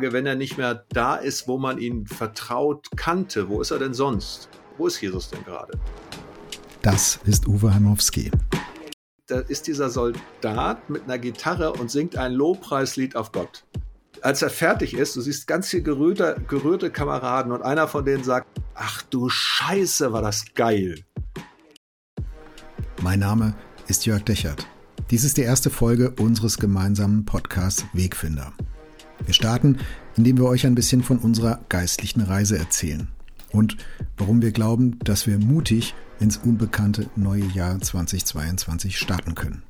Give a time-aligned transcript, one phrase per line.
[0.00, 3.94] Wenn er nicht mehr da ist, wo man ihn vertraut kannte, wo ist er denn
[3.94, 4.48] sonst?
[4.76, 5.76] Wo ist Jesus denn gerade?
[6.82, 8.30] Das ist Uwe Heimowski.
[9.26, 13.64] Da ist dieser Soldat mit einer Gitarre und singt ein Lobpreislied auf Gott.
[14.22, 18.22] Als er fertig ist, du siehst ganz viel gerührte, gerührte Kameraden und einer von denen
[18.22, 18.46] sagt,
[18.76, 21.04] ach du Scheiße, war das geil.
[23.02, 23.56] Mein Name
[23.88, 24.64] ist Jörg Dechert.
[25.10, 28.52] Dies ist die erste Folge unseres gemeinsamen Podcasts Wegfinder.
[29.24, 29.78] Wir starten,
[30.16, 33.08] indem wir euch ein bisschen von unserer geistlichen Reise erzählen
[33.52, 33.76] und
[34.16, 39.62] warum wir glauben, dass wir mutig ins unbekannte neue Jahr 2022 starten können.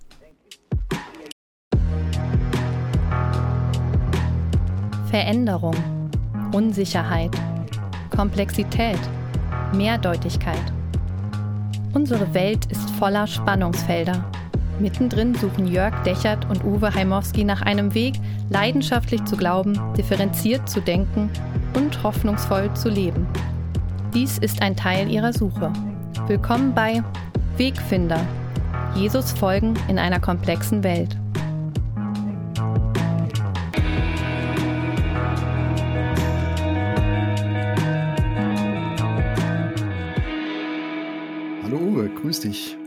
[5.11, 5.77] Veränderung,
[6.53, 7.31] Unsicherheit,
[8.11, 8.99] Komplexität,
[9.75, 10.73] Mehrdeutigkeit.
[11.95, 14.31] Unsere Welt ist voller Spannungsfelder
[14.81, 18.15] Mittendrin suchen Jörg Dechert und Uwe Heimowski nach einem Weg,
[18.49, 21.31] leidenschaftlich zu glauben, differenziert zu denken
[21.75, 23.27] und hoffnungsvoll zu leben.
[24.15, 25.73] Dies ist ein Teil ihrer Suche.
[26.29, 27.03] Willkommen bei
[27.57, 28.21] Wegfinder.
[28.95, 31.17] Jesus folgen in einer komplexen Welt.
[41.65, 42.78] Hallo Uwe, grüß dich.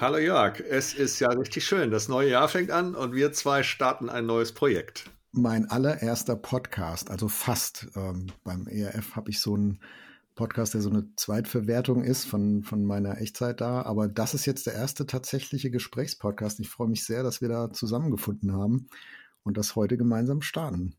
[0.00, 1.92] Hallo Jörg, es ist ja richtig schön.
[1.92, 5.08] Das neue Jahr fängt an und wir zwei starten ein neues Projekt.
[5.30, 7.86] Mein allererster Podcast, also fast.
[7.94, 9.78] Ähm, beim ERF habe ich so einen
[10.34, 13.82] Podcast, der so eine Zweitverwertung ist von, von meiner Echtzeit da.
[13.82, 16.58] Aber das ist jetzt der erste tatsächliche Gesprächspodcast.
[16.58, 18.88] Ich freue mich sehr, dass wir da zusammengefunden haben
[19.44, 20.96] und das heute gemeinsam starten.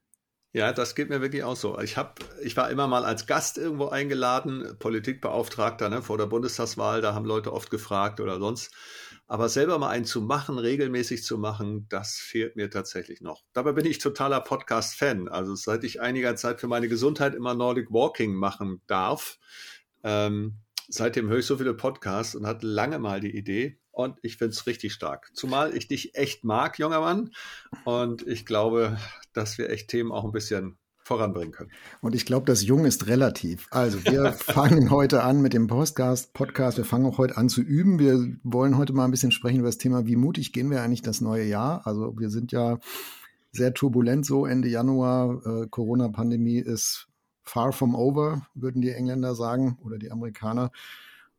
[0.55, 1.77] Ja, das geht mir wirklich auch so.
[1.81, 7.01] Ich habe, ich war immer mal als Gast irgendwo eingeladen, Politikbeauftragter ne, vor der Bundestagswahl,
[7.01, 8.73] da haben Leute oft gefragt oder sonst.
[9.27, 13.43] Aber selber mal einen zu machen, regelmäßig zu machen, das fehlt mir tatsächlich noch.
[13.51, 15.27] Dabei bin ich totaler Podcast-Fan.
[15.27, 19.39] Also seit ich einiger Zeit für meine Gesundheit immer Nordic Walking machen darf,
[20.05, 24.38] ähm, seitdem höre ich so viele Podcasts und hatte lange mal die Idee, und ich
[24.38, 25.31] finde es richtig stark.
[25.33, 27.31] Zumal ich dich echt mag, junger Mann.
[27.85, 28.97] Und ich glaube,
[29.33, 31.72] dass wir echt Themen auch ein bisschen voranbringen können.
[32.01, 33.67] Und ich glaube, das Jung ist relativ.
[33.72, 36.78] Also wir fangen heute an mit dem Podcast, Podcast.
[36.78, 37.97] Wir fangen auch heute an zu üben.
[37.97, 41.03] Wir wollen heute mal ein bisschen sprechen über das Thema, wie mutig gehen wir eigentlich
[41.03, 41.88] das neue Jahr.
[41.88, 42.79] Also wir sind ja
[43.53, 45.41] sehr turbulent so Ende Januar.
[45.45, 47.07] Äh, Corona-Pandemie ist
[47.44, 50.72] far from over, würden die Engländer sagen oder die Amerikaner.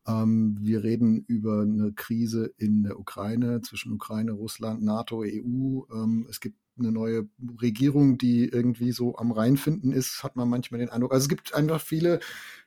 [0.07, 5.83] Ähm, wir reden über eine Krise in der Ukraine zwischen Ukraine, Russland, NATO, EU.
[5.93, 7.29] Ähm, es gibt eine neue
[7.61, 11.13] Regierung, die irgendwie so am Reinfinden ist, hat man manchmal den Eindruck.
[11.13, 12.21] Also es gibt einfach viele,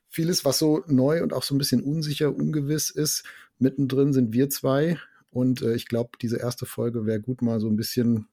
[0.10, 3.24] vieles, was so neu und auch so ein bisschen unsicher, ungewiss ist.
[3.60, 4.98] Mittendrin sind wir zwei.
[5.30, 8.28] Und äh, ich glaube, diese erste Folge wäre gut, mal so ein bisschen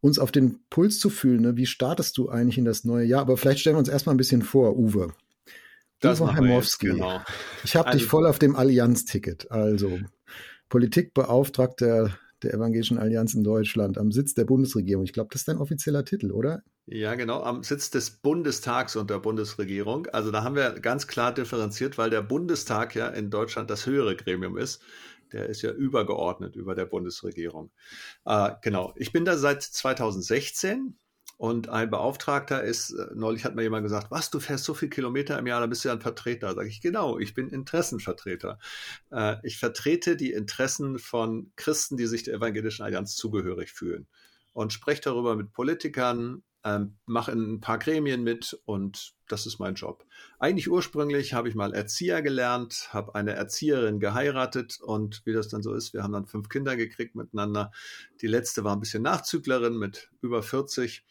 [0.00, 1.42] uns auf den Puls zu fühlen.
[1.42, 1.56] Ne?
[1.56, 3.20] Wie startest du eigentlich in das neue Jahr?
[3.20, 5.12] Aber vielleicht stellen wir uns erstmal ein bisschen vor, Uwe.
[6.02, 6.88] Das Uwe Heimowski.
[6.88, 7.22] Genau.
[7.64, 9.50] Ich habe also, dich voll auf dem Allianz-Ticket.
[9.50, 10.00] Also
[10.68, 15.04] Politikbeauftragter der Evangelischen Allianz in Deutschland am Sitz der Bundesregierung.
[15.04, 16.62] Ich glaube, das ist dein offizieller Titel, oder?
[16.86, 20.08] Ja, genau, am Sitz des Bundestags und der Bundesregierung.
[20.08, 24.16] Also da haben wir ganz klar differenziert, weil der Bundestag ja in Deutschland das höhere
[24.16, 24.82] Gremium ist.
[25.32, 27.70] Der ist ja übergeordnet über der Bundesregierung.
[28.26, 30.96] Äh, genau, ich bin da seit 2016
[31.36, 34.88] und ein Beauftragter ist, äh, neulich hat mir jemand gesagt, was, du fährst so viel
[34.88, 36.54] Kilometer im Jahr, da bist du ja ein Vertreter.
[36.54, 38.58] Sag ich, genau, ich bin Interessenvertreter.
[39.10, 44.06] Äh, ich vertrete die Interessen von Christen, die sich der Evangelischen Allianz zugehörig fühlen.
[44.52, 49.58] Und spreche darüber mit Politikern, ähm, mache in ein paar Gremien mit und das ist
[49.58, 50.04] mein Job.
[50.38, 55.62] Eigentlich ursprünglich habe ich mal Erzieher gelernt, habe eine Erzieherin geheiratet und wie das dann
[55.62, 57.72] so ist, wir haben dann fünf Kinder gekriegt miteinander.
[58.20, 61.04] Die letzte war ein bisschen Nachzüglerin mit über 40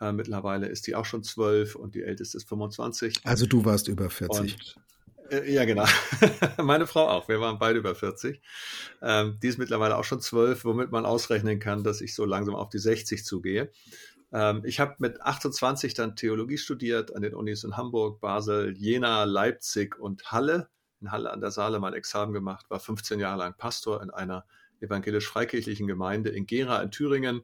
[0.00, 3.20] äh, mittlerweile ist die auch schon zwölf und die älteste ist 25.
[3.24, 4.40] Also du warst über 40.
[4.40, 4.76] Und,
[5.30, 5.86] äh, ja, genau.
[6.62, 7.28] Meine Frau auch.
[7.28, 8.40] Wir waren beide über 40.
[9.02, 12.54] Ähm, die ist mittlerweile auch schon zwölf, womit man ausrechnen kann, dass ich so langsam
[12.54, 13.70] auf die 60 zugehe.
[14.32, 19.24] Ähm, ich habe mit 28 dann Theologie studiert an den Unis in Hamburg, Basel, Jena,
[19.24, 20.68] Leipzig und Halle.
[21.00, 24.44] In Halle an der Saale mein Examen gemacht, war 15 Jahre lang Pastor in einer
[24.80, 27.42] evangelisch-freikirchlichen Gemeinde in Gera in Thüringen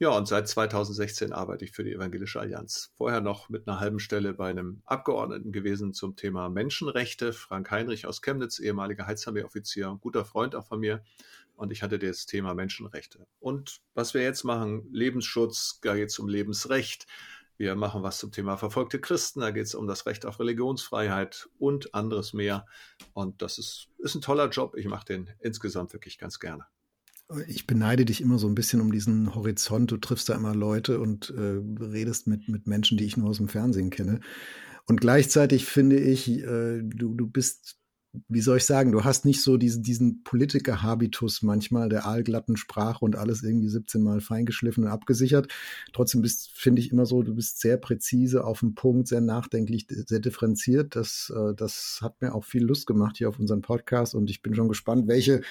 [0.00, 2.90] ja, und seit 2016 arbeite ich für die Evangelische Allianz.
[2.96, 7.34] Vorher noch mit einer halben Stelle bei einem Abgeordneten gewesen zum Thema Menschenrechte.
[7.34, 11.04] Frank Heinrich aus Chemnitz, ehemaliger Heizarmee-Offizier, guter Freund auch von mir.
[11.54, 13.26] Und ich hatte das Thema Menschenrechte.
[13.40, 17.06] Und was wir jetzt machen, Lebensschutz, da geht es um Lebensrecht.
[17.58, 21.50] Wir machen was zum Thema verfolgte Christen, da geht es um das Recht auf Religionsfreiheit
[21.58, 22.64] und anderes mehr.
[23.12, 24.76] Und das ist, ist ein toller Job.
[24.76, 26.64] Ich mache den insgesamt wirklich ganz gerne.
[27.46, 29.90] Ich beneide dich immer so ein bisschen um diesen Horizont.
[29.90, 33.36] Du triffst da immer Leute und äh, redest mit, mit Menschen, die ich nur aus
[33.36, 34.20] dem Fernsehen kenne.
[34.86, 37.80] Und gleichzeitig finde ich, äh, du, du bist
[38.28, 43.04] wie soll ich sagen, du hast nicht so diesen, diesen Politiker-Habitus manchmal der aalglatten Sprache
[43.04, 45.48] und alles irgendwie 17 Mal feingeschliffen und abgesichert.
[45.92, 49.86] Trotzdem bist, finde ich immer so, du bist sehr präzise auf den Punkt, sehr nachdenklich,
[49.88, 50.96] sehr differenziert.
[50.96, 54.42] Das, äh, das hat mir auch viel Lust gemacht hier auf unseren Podcast und ich
[54.42, 55.42] bin schon gespannt, welche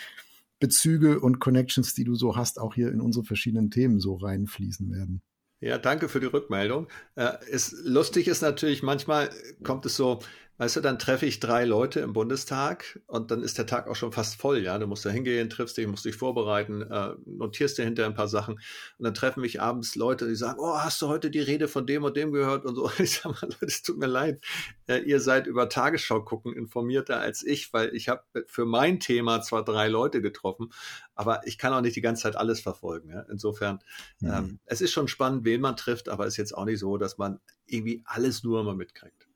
[0.60, 4.92] Bezüge und Connections, die du so hast, auch hier in unsere verschiedenen Themen so reinfließen
[4.92, 5.22] werden.
[5.62, 6.88] Ja, danke für die Rückmeldung.
[7.16, 9.30] Äh, ist, lustig ist natürlich, manchmal
[9.64, 10.20] kommt es so,
[10.60, 13.96] Weißt du, dann treffe ich drei Leute im Bundestag und dann ist der Tag auch
[13.96, 14.78] schon fast voll, ja.
[14.78, 18.28] Du musst da hingehen, triffst dich, musst dich vorbereiten, äh, notierst dir hinterher ein paar
[18.28, 21.70] Sachen und dann treffen mich abends Leute, die sagen, oh, hast du heute die Rede
[21.70, 22.92] von dem und dem gehört und so.
[23.00, 24.44] Ich sag mal, Leute, es tut mir leid.
[24.88, 29.42] Äh, ihr seid über Tagesschau gucken informierter als ich, weil ich habe für mein Thema
[29.42, 30.74] zwar drei Leute getroffen,
[31.16, 33.12] aber ich kann auch nicht die ganze Zeit alles verfolgen.
[33.12, 33.22] Ja?
[33.32, 33.80] Insofern,
[34.20, 34.30] mhm.
[34.30, 36.98] ähm, es ist schon spannend, wen man trifft, aber es ist jetzt auch nicht so,
[36.98, 39.30] dass man irgendwie alles nur immer mitkriegt.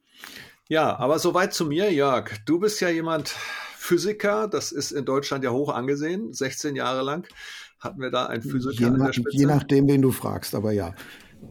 [0.69, 2.37] Ja, aber soweit zu mir, Jörg.
[2.45, 3.29] Du bist ja jemand
[3.75, 6.33] Physiker, das ist in Deutschland ja hoch angesehen.
[6.33, 7.27] 16 Jahre lang
[7.79, 10.95] hatten wir da einen Physiker je, nach, je nachdem, wen du fragst, aber ja.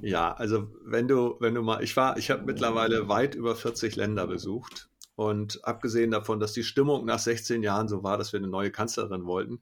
[0.00, 3.96] Ja, also wenn du, wenn du mal, ich war, ich habe mittlerweile weit über 40
[3.96, 8.40] Länder besucht und abgesehen davon, dass die Stimmung nach 16 Jahren so war, dass wir
[8.40, 9.60] eine neue Kanzlerin wollten,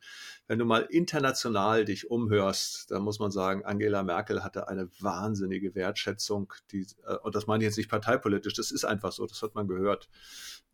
[0.51, 5.77] wenn du mal international dich umhörst, dann muss man sagen, Angela Merkel hatte eine wahnsinnige
[5.77, 9.43] Wertschätzung, die, äh, und das meine ich jetzt nicht parteipolitisch, das ist einfach so, das
[9.43, 10.09] hat man gehört.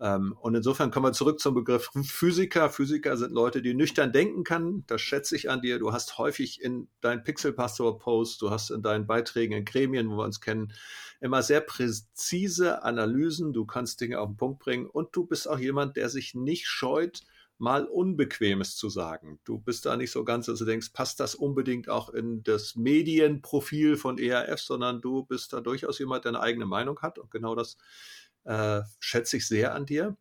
[0.00, 2.70] Ähm, und insofern kommen wir zurück zum Begriff Physiker.
[2.70, 4.84] Physiker sind Leute, die nüchtern denken können.
[4.86, 5.78] Das schätze ich an dir.
[5.78, 10.24] Du hast häufig in deinen Pixel-Pastor-Posts, du hast in deinen Beiträgen in Gremien, wo wir
[10.24, 10.72] uns kennen,
[11.20, 13.52] immer sehr präzise Analysen.
[13.52, 16.66] Du kannst Dinge auf den Punkt bringen und du bist auch jemand, der sich nicht
[16.66, 17.24] scheut,
[17.58, 19.40] mal Unbequemes zu sagen.
[19.44, 22.76] Du bist da nicht so ganz, dass du denkst, passt das unbedingt auch in das
[22.76, 27.18] Medienprofil von ERF, sondern du bist da durchaus jemand, der eine eigene Meinung hat.
[27.18, 27.76] Und genau das
[28.44, 30.16] äh, schätze ich sehr an dir.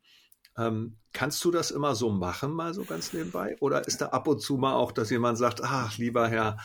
[0.58, 3.58] Ähm, kannst du das immer so machen, mal so ganz nebenbei?
[3.60, 6.58] Oder ist da ab und zu mal auch, dass jemand sagt, ach, lieber Herr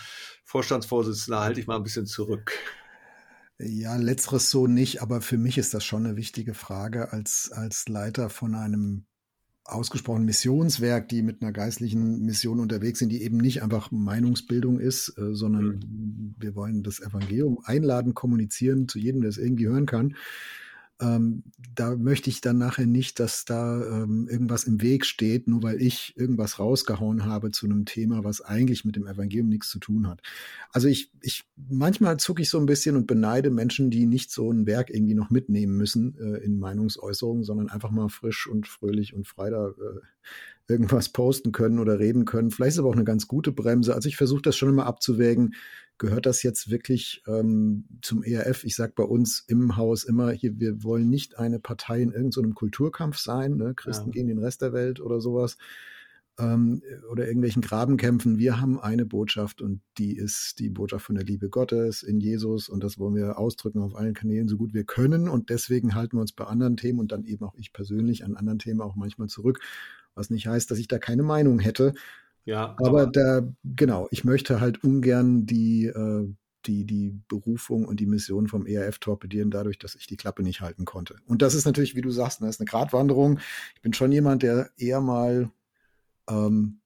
[0.45, 2.53] Vorstandsvorsitzender, halte ich mal ein bisschen zurück?
[3.59, 7.89] Ja, letzteres so nicht, aber für mich ist das schon eine wichtige Frage als, als
[7.89, 9.07] Leiter von einem
[9.73, 15.17] ausgesprochen Missionswerk, die mit einer geistlichen Mission unterwegs sind, die eben nicht einfach Meinungsbildung ist,
[15.19, 16.35] äh, sondern mhm.
[16.39, 20.15] wir wollen das Evangelium einladen, kommunizieren zu jedem, der es irgendwie hören kann
[21.01, 21.43] ähm,
[21.75, 25.81] da möchte ich dann nachher nicht, dass da ähm, irgendwas im Weg steht, nur weil
[25.81, 30.09] ich irgendwas rausgehauen habe zu einem Thema, was eigentlich mit dem Evangelium nichts zu tun
[30.09, 30.21] hat.
[30.73, 34.51] Also ich, ich manchmal zucke ich so ein bisschen und beneide Menschen, die nicht so
[34.53, 39.15] ein Werk irgendwie noch mitnehmen müssen äh, in Meinungsäußerungen, sondern einfach mal frisch und fröhlich
[39.15, 40.01] und frei da äh,
[40.69, 42.51] irgendwas posten können oder reden können.
[42.51, 43.95] Vielleicht ist aber auch eine ganz gute Bremse.
[43.95, 45.55] Also ich versuche das schon immer abzuwägen
[46.01, 48.65] gehört das jetzt wirklich ähm, zum ERF?
[48.65, 52.55] Ich sage bei uns im Haus immer, hier, wir wollen nicht eine Partei in irgendeinem
[52.55, 53.75] Kulturkampf sein, ne?
[53.77, 54.13] Christen ja.
[54.13, 55.59] gegen den Rest der Welt oder sowas
[56.39, 58.39] ähm, oder irgendwelchen Grabenkämpfen.
[58.39, 62.69] Wir haben eine Botschaft und die ist die Botschaft von der Liebe Gottes in Jesus
[62.69, 66.17] und das wollen wir ausdrücken auf allen Kanälen so gut wir können und deswegen halten
[66.17, 68.97] wir uns bei anderen Themen und dann eben auch ich persönlich an anderen Themen auch
[68.97, 69.61] manchmal zurück,
[70.15, 71.95] was nicht heißt, dass ich da keine Meinung hätte.
[72.45, 76.29] Ja, aber, da, genau, ich möchte halt ungern die, äh,
[76.67, 80.61] die, die Berufung und die Mission vom ERF torpedieren, dadurch, dass ich die Klappe nicht
[80.61, 81.17] halten konnte.
[81.27, 83.39] Und das ist natürlich, wie du sagst, das ne, ist eine Gratwanderung.
[83.75, 85.51] Ich bin schon jemand, der eher mal
[86.29, 86.81] ähm,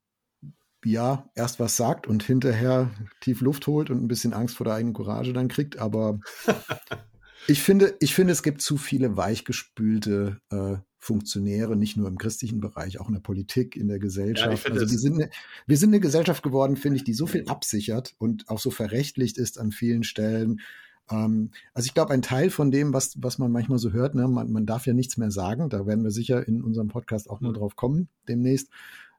[0.84, 4.74] ja, erst was sagt und hinterher tief Luft holt und ein bisschen Angst vor der
[4.74, 6.20] eigenen Courage dann kriegt, aber
[7.46, 12.60] ich finde, ich finde, es gibt zu viele weichgespülte äh, Funktionäre, nicht nur im christlichen
[12.60, 14.66] Bereich, auch in der Politik, in der Gesellschaft.
[14.66, 15.30] Ja, also wir sind, eine,
[15.66, 19.36] wir sind eine Gesellschaft geworden, finde ich, die so viel absichert und auch so verrechtlicht
[19.36, 20.62] ist an vielen Stellen.
[21.10, 24.26] Ähm, also ich glaube, ein Teil von dem, was, was man manchmal so hört, ne,
[24.28, 27.42] man, man darf ja nichts mehr sagen, da werden wir sicher in unserem Podcast auch
[27.42, 27.48] mhm.
[27.48, 28.70] noch drauf kommen demnächst.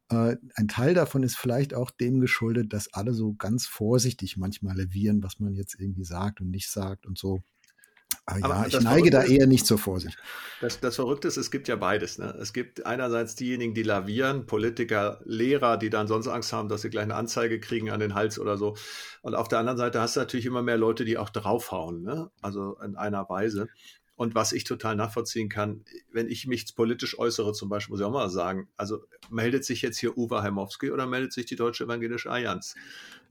[0.10, 4.76] Äh, ein Teil davon ist vielleicht auch dem geschuldet, dass alle so ganz vorsichtig manchmal
[4.76, 7.44] levieren, was man jetzt irgendwie sagt und nicht sagt und so.
[8.28, 10.18] Ah, ja, ich neige da eher nicht zur Vorsicht.
[10.60, 12.18] Das, das Verrückte ist, es gibt ja beides.
[12.18, 12.36] Ne?
[12.42, 16.90] Es gibt einerseits diejenigen, die lavieren, Politiker, Lehrer, die dann sonst Angst haben, dass sie
[16.90, 18.76] gleich eine Anzeige kriegen an den Hals oder so.
[19.22, 22.32] Und auf der anderen Seite hast du natürlich immer mehr Leute, die auch draufhauen, ne?
[22.42, 23.68] also in einer Weise.
[24.16, 28.06] Und was ich total nachvollziehen kann, wenn ich mich politisch äußere, zum Beispiel, muss ich
[28.06, 31.84] auch mal sagen, also meldet sich jetzt hier Uwe Heimowski oder meldet sich die Deutsche
[31.84, 32.76] Evangelische Allianz?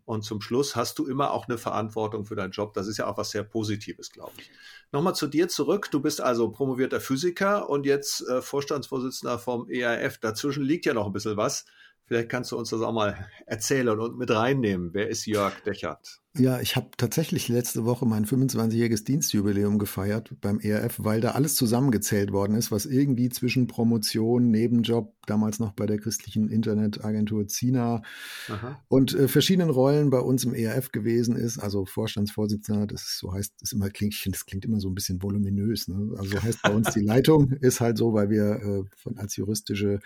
[0.05, 2.75] Und zum Schluss hast du immer auch eine Verantwortung für deinen Job.
[2.75, 4.51] Das ist ja auch was sehr Positives, glaube ich.
[4.95, 5.89] Nochmal zu dir zurück.
[5.91, 10.19] Du bist also promovierter Physiker und jetzt äh, Vorstandsvorsitzender vom EIF.
[10.19, 11.65] Dazwischen liegt ja noch ein bisschen was.
[12.07, 14.91] Vielleicht kannst du uns das auch mal erzählen und mit reinnehmen.
[14.93, 16.21] Wer ist Jörg Dechert?
[16.37, 21.55] Ja, ich habe tatsächlich letzte Woche mein 25-jähriges Dienstjubiläum gefeiert beim ERF, weil da alles
[21.55, 28.03] zusammengezählt worden ist, was irgendwie zwischen Promotion, Nebenjob, damals noch bei der christlichen Internetagentur Zina
[28.49, 28.83] Aha.
[28.89, 31.59] und äh, verschiedenen Rollen bei uns im ERF gewesen ist.
[31.59, 35.23] Also Vorstandsvorsitzender, das ist, so heißt, ist immer klingt, das klingt immer so ein bisschen
[35.23, 35.87] voluminös.
[35.87, 36.17] Ne?
[36.19, 39.37] Also so heißt bei uns die Leitung ist halt so, weil wir äh, von, als
[39.37, 40.01] juristische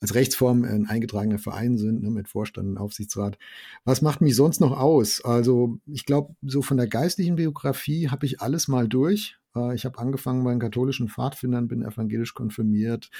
[0.00, 3.38] als Rechtsform ein eingetragener Verein sind, ne, mit Vorstand und Aufsichtsrat.
[3.84, 5.24] Was macht mich sonst noch aus?
[5.24, 9.38] Also ich glaube, so von der geistlichen Biografie habe ich alles mal durch.
[9.56, 13.10] Äh, ich habe angefangen bei den katholischen Pfadfindern, bin evangelisch konfirmiert.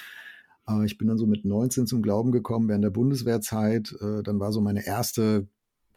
[0.68, 3.94] Äh, ich bin dann so mit 19 zum Glauben gekommen während der Bundeswehrzeit.
[4.00, 5.48] Äh, dann war so meine erste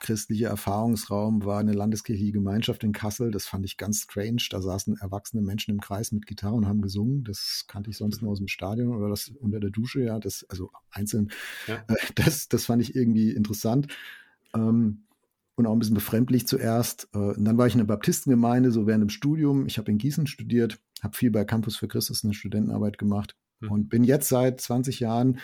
[0.02, 3.32] christliche Erfahrungsraum war eine landeskirchliche Gemeinschaft in Kassel.
[3.32, 4.42] Das fand ich ganz strange.
[4.50, 7.24] Da saßen erwachsene Menschen im Kreis mit Gitarre und haben gesungen.
[7.24, 10.20] Das kannte ich sonst nur aus dem Stadion oder das unter der Dusche, ja.
[10.20, 11.32] Das, also einzeln.
[11.68, 11.76] Ja.
[11.88, 13.88] Äh, das, das fand ich irgendwie interessant.
[14.54, 15.04] Ähm,
[15.56, 17.08] und auch ein bisschen befremdlich zuerst.
[17.14, 19.68] Äh, und dann war ich in der Baptistengemeinde, so während dem Studium.
[19.68, 23.72] Ich habe in Gießen studiert, habe viel bei Campus für Christus eine Studentenarbeit gemacht mhm.
[23.72, 25.40] und bin jetzt seit 20 Jahren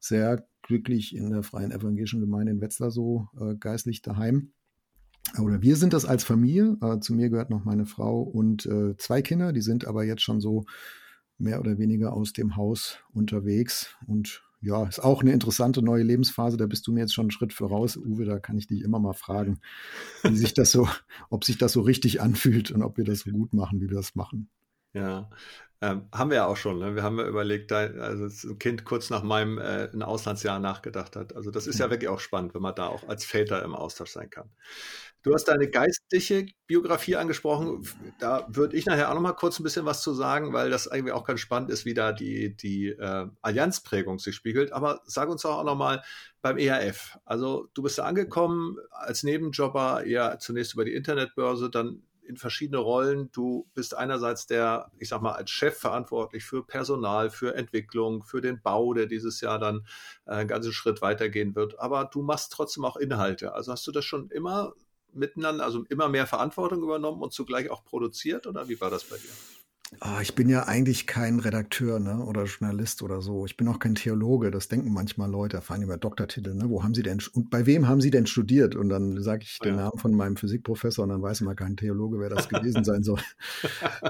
[0.00, 4.52] sehr glücklich in der Freien Evangelischen Gemeinde in Wetzlar so äh, geistlich daheim.
[5.40, 6.76] Oder wir sind das als Familie.
[6.80, 10.22] Äh, zu mir gehört noch meine Frau und äh, zwei Kinder, die sind aber jetzt
[10.22, 10.66] schon so
[11.38, 13.96] mehr oder weniger aus dem Haus unterwegs.
[14.06, 16.56] Und ja, ist auch eine interessante neue Lebensphase.
[16.56, 18.26] Da bist du mir jetzt schon einen Schritt voraus, Uwe.
[18.26, 19.60] Da kann ich dich immer mal fragen,
[20.22, 20.88] wie sich das so,
[21.30, 23.96] ob sich das so richtig anfühlt und ob wir das so gut machen, wie wir
[23.96, 24.50] das machen.
[24.94, 25.30] Ja,
[25.80, 26.78] ähm, haben wir ja auch schon.
[26.78, 26.94] Ne?
[26.96, 31.36] Wir haben ja überlegt, da, also ein Kind kurz nach meinem äh, Auslandsjahr nachgedacht hat.
[31.36, 31.90] Also das ist ja mhm.
[31.92, 34.50] wirklich auch spannend, wenn man da auch als Väter im Austausch sein kann.
[35.22, 37.86] Du hast deine geistliche Biografie angesprochen.
[38.18, 40.86] Da würde ich nachher auch noch mal kurz ein bisschen was zu sagen, weil das
[40.86, 44.72] irgendwie auch ganz spannend ist, wie da die, die äh, Allianzprägung sich spiegelt.
[44.72, 46.02] Aber sag uns auch noch mal
[46.40, 47.18] beim ERF.
[47.24, 52.78] Also du bist da angekommen als Nebenjobber, eher zunächst über die Internetbörse, dann in verschiedene
[52.78, 53.30] Rollen.
[53.32, 58.40] Du bist einerseits der, ich sag mal, als Chef verantwortlich für Personal, für Entwicklung, für
[58.40, 59.86] den Bau, der dieses Jahr dann
[60.26, 61.78] äh, einen ganzen Schritt weitergehen wird.
[61.78, 63.54] Aber du machst trotzdem auch Inhalte.
[63.54, 64.74] Also hast du das schon immer
[65.12, 69.16] miteinander, also immer mehr Verantwortung übernommen und zugleich auch produziert oder wie war das bei
[69.16, 69.57] dir?
[70.02, 73.46] Oh, ich bin ja eigentlich kein Redakteur ne, oder Journalist oder so.
[73.46, 74.50] Ich bin auch kein Theologe.
[74.50, 76.54] Das denken manchmal Leute, vor allem über Doktortitel.
[76.54, 76.68] Ne?
[76.68, 78.76] Wo haben sie denn und bei wem haben sie denn studiert?
[78.76, 79.84] Und dann sage ich den ja.
[79.84, 83.20] Namen von meinem Physikprofessor und dann weiß man kein Theologe, wer das gewesen sein soll.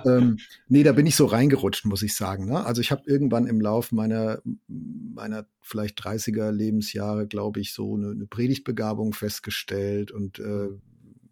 [0.05, 2.47] ähm, nee, da bin ich so reingerutscht, muss ich sagen.
[2.47, 2.65] Ne?
[2.65, 8.11] Also ich habe irgendwann im Lauf meiner, meiner vielleicht 30er Lebensjahre, glaube ich, so eine,
[8.11, 10.11] eine Predigtbegabung festgestellt.
[10.11, 10.71] Und äh,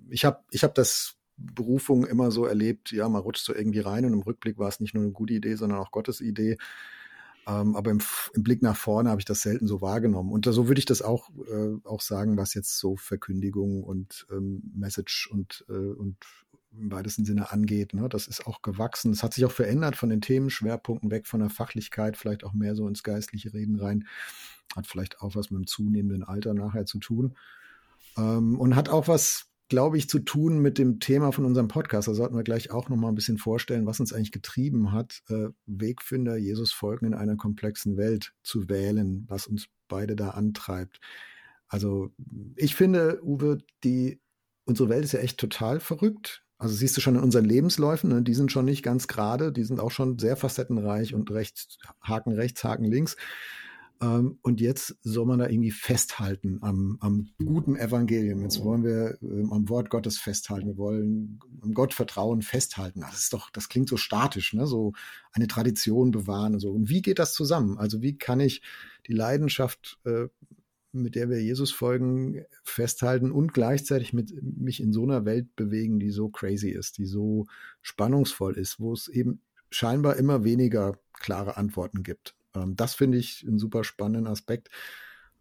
[0.08, 4.04] ich habe ich hab das Berufung immer so erlebt, ja, man rutscht so irgendwie rein
[4.04, 6.56] und im Rückblick war es nicht nur eine gute Idee, sondern auch Gottes Idee.
[7.46, 8.00] Ähm, aber im,
[8.34, 10.32] im, Blick nach vorne habe ich das selten so wahrgenommen.
[10.32, 14.62] Und so würde ich das auch, äh, auch sagen, was jetzt so Verkündigung und ähm,
[14.74, 16.16] Message und, äh, und
[16.72, 17.94] im weitesten Sinne angeht.
[17.94, 18.08] Ne?
[18.08, 19.12] Das ist auch gewachsen.
[19.12, 22.74] Es hat sich auch verändert von den Themenschwerpunkten weg von der Fachlichkeit, vielleicht auch mehr
[22.74, 24.06] so ins geistliche Reden rein.
[24.74, 27.36] Hat vielleicht auch was mit dem zunehmenden Alter nachher zu tun.
[28.16, 32.08] Ähm, und hat auch was glaube ich, zu tun mit dem Thema von unserem Podcast.
[32.08, 35.22] Da sollten wir gleich auch noch mal ein bisschen vorstellen, was uns eigentlich getrieben hat,
[35.28, 41.00] äh, Wegfinder Jesus folgen in einer komplexen Welt zu wählen, was uns beide da antreibt.
[41.68, 42.12] Also
[42.54, 44.20] ich finde, Uwe, die
[44.64, 46.44] unsere Welt ist ja echt total verrückt.
[46.58, 49.64] Also siehst du schon in unseren Lebensläufen, ne, die sind schon nicht ganz gerade, die
[49.64, 53.16] sind auch schon sehr facettenreich und rechts, Haken rechts, Haken links.
[54.00, 58.42] Ähm, und jetzt soll man da irgendwie festhalten am, am guten Evangelium.
[58.42, 60.66] Jetzt wollen wir ähm, am Wort Gottes festhalten.
[60.66, 63.00] Wir wollen am Gott vertrauen festhalten.
[63.00, 64.66] Das ist doch, das klingt so statisch, ne?
[64.66, 64.92] So
[65.32, 66.70] eine Tradition bewahren und so.
[66.70, 67.78] Und wie geht das zusammen?
[67.78, 68.62] Also wie kann ich
[69.06, 70.28] die Leidenschaft, äh,
[70.92, 76.00] mit der wir Jesus folgen, festhalten und gleichzeitig mit mich in so einer Welt bewegen,
[76.00, 77.46] die so crazy ist, die so
[77.82, 82.34] spannungsvoll ist, wo es eben scheinbar immer weniger klare Antworten gibt.
[82.56, 84.70] Ähm, das finde ich einen super spannenden Aspekt.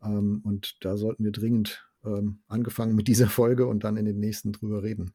[0.04, 4.20] Ähm, und da sollten wir dringend ähm, angefangen mit dieser Folge und dann in den
[4.20, 5.14] nächsten drüber reden.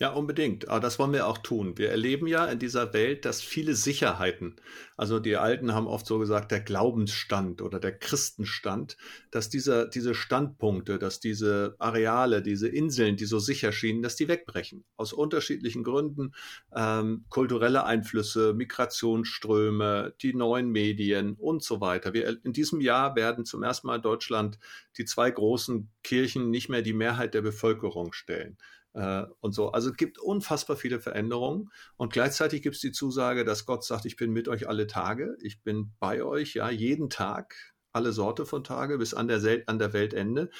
[0.00, 0.68] Ja, unbedingt.
[0.68, 1.76] Aber das wollen wir auch tun.
[1.76, 4.54] Wir erleben ja in dieser Welt, dass viele Sicherheiten,
[4.96, 8.96] also die Alten haben oft so gesagt, der Glaubensstand oder der Christenstand,
[9.32, 14.28] dass diese, diese Standpunkte, dass diese Areale, diese Inseln, die so sicher schienen, dass die
[14.28, 14.84] wegbrechen.
[14.96, 16.32] Aus unterschiedlichen Gründen.
[16.72, 22.12] Ähm, kulturelle Einflüsse, Migrationsströme, die neuen Medien und so weiter.
[22.14, 24.60] Wir, in diesem Jahr werden zum ersten Mal in Deutschland
[24.96, 28.56] die zwei großen Kirchen nicht mehr die Mehrheit der Bevölkerung stellen
[28.98, 29.70] äh, und so.
[29.70, 34.04] Also es gibt unfassbar viele Veränderungen und gleichzeitig gibt es die Zusage, dass Gott sagt,
[34.04, 37.54] ich bin mit euch alle Tage, ich bin bei euch, ja, jeden Tag
[37.92, 40.50] alle Sorte von Tage bis an der, an der Weltende.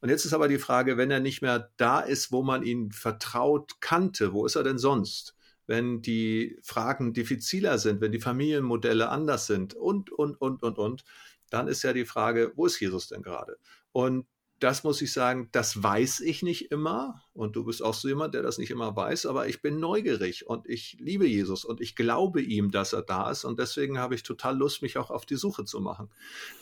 [0.00, 2.92] Und jetzt ist aber die Frage, wenn er nicht mehr da ist, wo man ihn
[2.92, 5.34] vertraut kannte, wo ist er denn sonst?
[5.66, 11.04] Wenn die Fragen diffiziler sind, wenn die Familienmodelle anders sind und, und, und, und, und,
[11.50, 13.56] dann ist ja die Frage, wo ist Jesus denn gerade?
[13.92, 14.26] Und
[14.58, 17.22] das muss ich sagen, das weiß ich nicht immer.
[17.34, 20.46] Und du bist auch so jemand, der das nicht immer weiß, aber ich bin neugierig
[20.46, 23.44] und ich liebe Jesus und ich glaube ihm, dass er da ist.
[23.44, 26.08] Und deswegen habe ich total Lust, mich auch auf die Suche zu machen.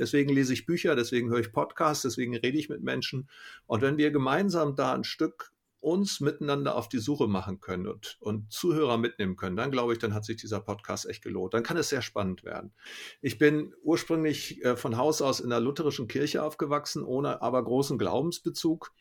[0.00, 3.28] Deswegen lese ich Bücher, deswegen höre ich Podcasts, deswegen rede ich mit Menschen.
[3.66, 5.53] Und wenn wir gemeinsam da ein Stück
[5.84, 9.98] uns miteinander auf die Suche machen können und, und Zuhörer mitnehmen können, dann glaube ich,
[9.98, 11.52] dann hat sich dieser Podcast echt gelohnt.
[11.52, 12.72] Dann kann es sehr spannend werden.
[13.20, 17.98] Ich bin ursprünglich äh, von Haus aus in der lutherischen Kirche aufgewachsen, ohne aber großen
[17.98, 18.92] Glaubensbezug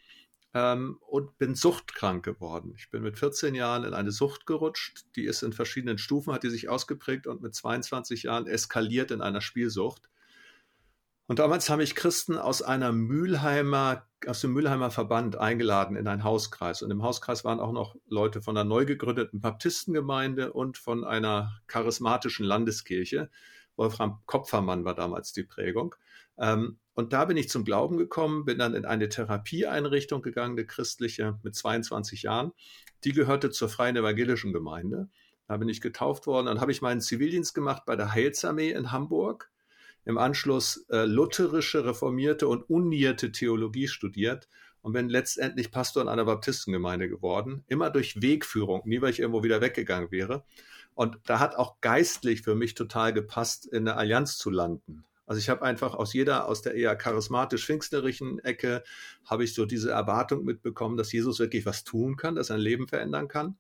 [0.54, 2.74] ähm, und bin suchtkrank geworden.
[2.78, 5.06] Ich bin mit 14 Jahren in eine Sucht gerutscht.
[5.16, 9.22] Die ist in verschiedenen Stufen, hat die sich ausgeprägt und mit 22 Jahren eskaliert in
[9.22, 10.10] einer Spielsucht.
[11.28, 16.26] Und damals haben mich Christen aus einer Mülheimer, aus dem Mülheimer Verband eingeladen in einen
[16.26, 16.82] Hauskreis.
[16.82, 21.62] Und im Hauskreis waren auch noch Leute von einer neu gegründeten Baptistengemeinde und von einer
[21.68, 23.30] charismatischen Landeskirche.
[23.78, 25.96] Wolfram Kopfermann war damals die Prägung.
[26.38, 30.68] Ähm, und da bin ich zum Glauben gekommen, bin dann in eine Therapieeinrichtung gegangen, eine
[30.68, 32.52] christliche, mit 22 Jahren.
[33.06, 35.10] Die gehörte zur Freien Evangelischen Gemeinde.
[35.48, 36.48] Da bin ich getauft worden.
[36.48, 39.53] Dann habe ich meinen Zivildienst gemacht bei der Heilsarmee in Hamburg
[40.06, 44.50] im Anschluss äh, lutherische, reformierte und unierte Theologie studiert
[44.82, 47.64] und bin letztendlich Pastor in einer Baptistengemeinde geworden.
[47.68, 50.44] Immer durch Wegführung, nie weil ich irgendwo wieder weggegangen wäre.
[50.94, 55.06] Und da hat auch geistlich für mich total gepasst, in der Allianz zu landen.
[55.26, 58.84] Also ich habe einfach aus jeder, aus der eher charismatisch-pfingsterischen Ecke,
[59.26, 62.62] habe ich so diese Erwartung mitbekommen, dass Jesus wirklich was tun kann, dass er ein
[62.62, 63.58] Leben verändern kann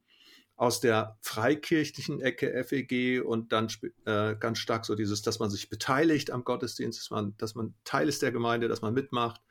[0.55, 3.67] aus der freikirchlichen Ecke FEG und dann
[4.05, 7.73] äh, ganz stark so dieses, dass man sich beteiligt am Gottesdienst, dass man, dass man
[7.83, 9.41] Teil ist der Gemeinde, dass man mitmacht.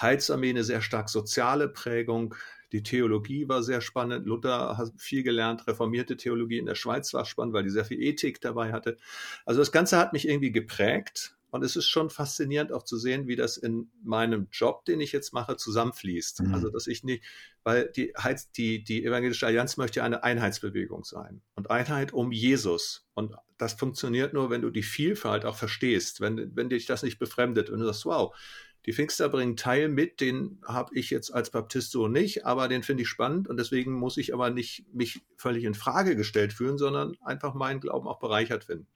[0.00, 2.34] Heilsarmee eine sehr stark soziale Prägung.
[2.72, 4.26] Die Theologie war sehr spannend.
[4.26, 5.66] Luther hat viel gelernt.
[5.66, 8.96] Reformierte Theologie in der Schweiz war spannend, weil die sehr viel Ethik dabei hatte.
[9.44, 13.28] Also das Ganze hat mich irgendwie geprägt und es ist schon faszinierend auch zu sehen,
[13.28, 16.40] wie das in meinem Job, den ich jetzt mache, zusammenfließt.
[16.40, 16.52] Mhm.
[16.52, 17.22] Also, dass ich nicht,
[17.62, 18.12] weil die,
[18.56, 21.42] die, die Evangelische Allianz möchte eine Einheitsbewegung sein.
[21.54, 23.06] Und Einheit um Jesus.
[23.14, 27.20] Und das funktioniert nur, wenn du die Vielfalt auch verstehst, wenn, wenn dich das nicht
[27.20, 28.36] befremdet und du sagst, wow,
[28.84, 32.82] die Pfingster bringen Teil mit, den habe ich jetzt als Baptist so nicht, aber den
[32.82, 36.78] finde ich spannend und deswegen muss ich aber nicht mich völlig in Frage gestellt fühlen,
[36.78, 38.88] sondern einfach meinen Glauben auch bereichert finden.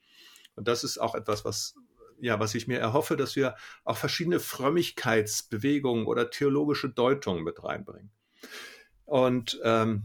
[0.57, 1.77] Und das ist auch etwas, was,
[2.20, 3.54] ja, was ich mir erhoffe, dass wir
[3.85, 8.11] auch verschiedene Frömmigkeitsbewegungen oder theologische Deutungen mit reinbringen.
[9.04, 10.04] Und ähm,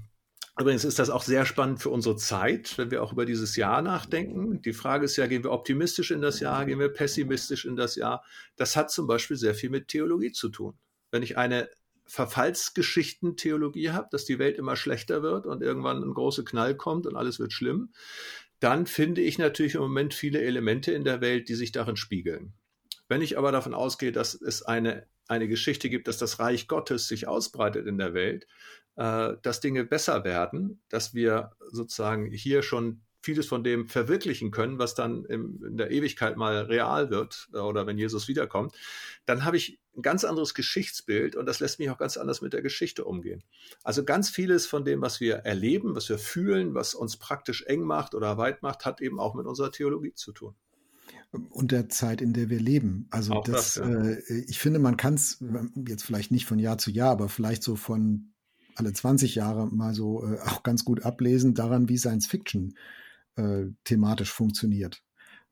[0.60, 3.82] übrigens ist das auch sehr spannend für unsere Zeit, wenn wir auch über dieses Jahr
[3.82, 4.62] nachdenken.
[4.62, 7.96] Die Frage ist ja, gehen wir optimistisch in das Jahr, gehen wir pessimistisch in das
[7.96, 8.24] Jahr?
[8.56, 10.78] Das hat zum Beispiel sehr viel mit Theologie zu tun.
[11.12, 11.70] Wenn ich eine
[12.06, 17.16] Verfallsgeschichten-Theologie habe, dass die Welt immer schlechter wird und irgendwann ein großer Knall kommt und
[17.16, 17.94] alles wird schlimm,
[18.64, 22.54] dann finde ich natürlich im Moment viele Elemente in der Welt, die sich darin spiegeln.
[23.10, 27.10] Wenn ich aber davon ausgehe, dass es eine, eine Geschichte gibt, dass das Reich Gottes
[27.10, 28.48] sich ausbreitet in der Welt,
[28.96, 34.78] äh, dass Dinge besser werden, dass wir sozusagen hier schon vieles von dem verwirklichen können,
[34.78, 38.76] was dann im, in der Ewigkeit mal real wird äh, oder wenn Jesus wiederkommt,
[39.26, 42.54] dann habe ich ein ganz anderes Geschichtsbild und das lässt mich auch ganz anders mit
[42.54, 43.44] der Geschichte umgehen.
[43.84, 47.84] Also ganz vieles von dem, was wir erleben, was wir fühlen, was uns praktisch eng
[47.84, 50.56] macht oder weit macht, hat eben auch mit unserer Theologie zu tun
[51.50, 53.08] und der Zeit, in der wir leben.
[53.10, 53.86] Also das, das ja.
[53.86, 55.44] äh, ich finde, man kann es
[55.88, 58.34] jetzt vielleicht nicht von Jahr zu Jahr, aber vielleicht so von
[58.76, 62.76] alle 20 Jahre mal so äh, auch ganz gut ablesen daran, wie Science Fiction
[63.36, 65.02] äh, thematisch funktioniert.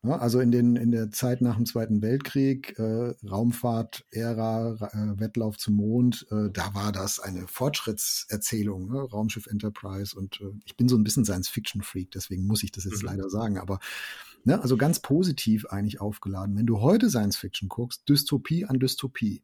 [0.04, 5.58] Ja, also in, den, in der Zeit nach dem Zweiten Weltkrieg, äh, Raumfahrt-Ära, äh, Wettlauf
[5.58, 9.00] zum Mond, äh, da war das eine Fortschrittserzählung, ne?
[9.00, 13.04] Raumschiff Enterprise und äh, ich bin so ein bisschen Science-Fiction-Freak, deswegen muss ich das jetzt
[13.04, 13.10] mhm.
[13.10, 13.80] leider sagen, aber
[14.44, 16.58] ne, also ganz positiv eigentlich aufgeladen.
[16.58, 19.44] Wenn du heute Science-Fiction guckst, Dystopie an Dystopie,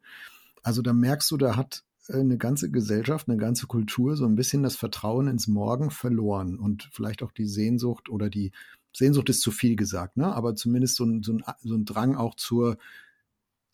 [0.63, 4.63] also da merkst du, da hat eine ganze Gesellschaft, eine ganze Kultur so ein bisschen
[4.63, 8.51] das Vertrauen ins Morgen verloren und vielleicht auch die Sehnsucht oder die
[8.93, 10.33] Sehnsucht ist zu viel gesagt, ne?
[10.33, 12.77] aber zumindest so ein, so ein, so ein Drang auch zur,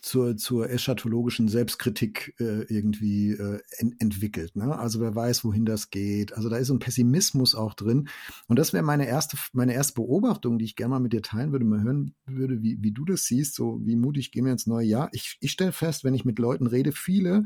[0.04, 4.54] zur, zur eschatologischen Selbstkritik äh, irgendwie äh, ent entwickelt.
[4.56, 4.78] Ne?
[4.78, 6.34] Also wer weiß, wohin das geht.
[6.34, 8.10] Also da ist so ein Pessimismus auch drin.
[8.48, 11.54] Und das wäre meine erste, meine erste Beobachtung, die ich gerne mal mit dir teilen
[11.54, 14.68] würde, mal hören würde, wie, wie du das siehst, so wie mutig gehen wir ins
[14.68, 15.10] neue Jahr.
[15.14, 17.46] Ich, ich stelle fest, wenn ich mit Leuten rede, viele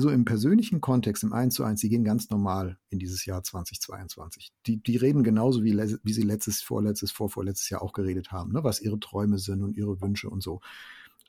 [0.00, 3.42] so im persönlichen Kontext, im Eins zu eins, die gehen ganz normal in dieses Jahr
[3.42, 4.52] 2022.
[4.66, 8.64] Die, die reden genauso, wie, wie sie letztes, vorletztes, vorvorletztes Jahr auch geredet haben, ne?
[8.64, 10.60] was ihre Träume sind und ihre Wünsche und so.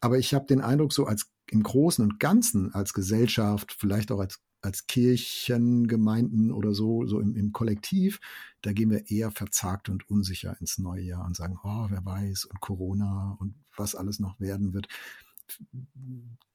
[0.02, 4.20] Aber ich habe den Eindruck, so als im Großen und Ganzen, als Gesellschaft, vielleicht auch
[4.20, 8.20] als, als Kirchengemeinden oder so, so im, im Kollektiv,
[8.62, 12.46] da gehen wir eher verzagt und unsicher ins neue Jahr und sagen, oh, wer weiß,
[12.46, 14.88] und Corona und was alles noch werden wird.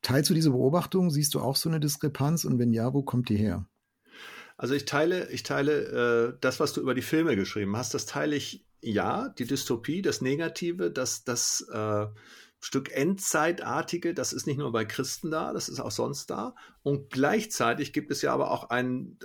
[0.03, 1.11] Teilst du diese Beobachtung?
[1.11, 2.45] Siehst du auch so eine Diskrepanz?
[2.45, 3.67] Und wenn ja, wo kommt die her?
[4.57, 8.07] Also ich teile, ich teile äh, das, was du über die Filme geschrieben hast, das
[8.07, 12.07] teile ich ja, die Dystopie, das Negative, das, das äh,
[12.61, 16.55] Stück Endzeitartige, das ist nicht nur bei Christen da, das ist auch sonst da.
[16.83, 19.19] Und gleichzeitig gibt es ja aber auch einen,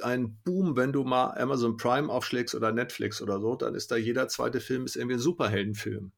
[0.43, 4.27] Boom, wenn du mal Amazon Prime aufschlägst oder Netflix oder so, dann ist da jeder
[4.27, 6.11] zweite Film ist irgendwie ein Superheldenfilm.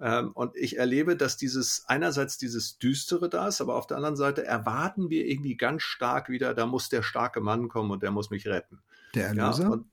[0.00, 4.16] Ähm, und ich erlebe, dass dieses einerseits dieses Düstere da ist, aber auf der anderen
[4.16, 8.10] Seite erwarten wir irgendwie ganz stark wieder, da muss der starke Mann kommen und der
[8.10, 8.80] muss mich retten.
[9.14, 9.64] Der Erlöser?
[9.64, 9.86] Ja, und,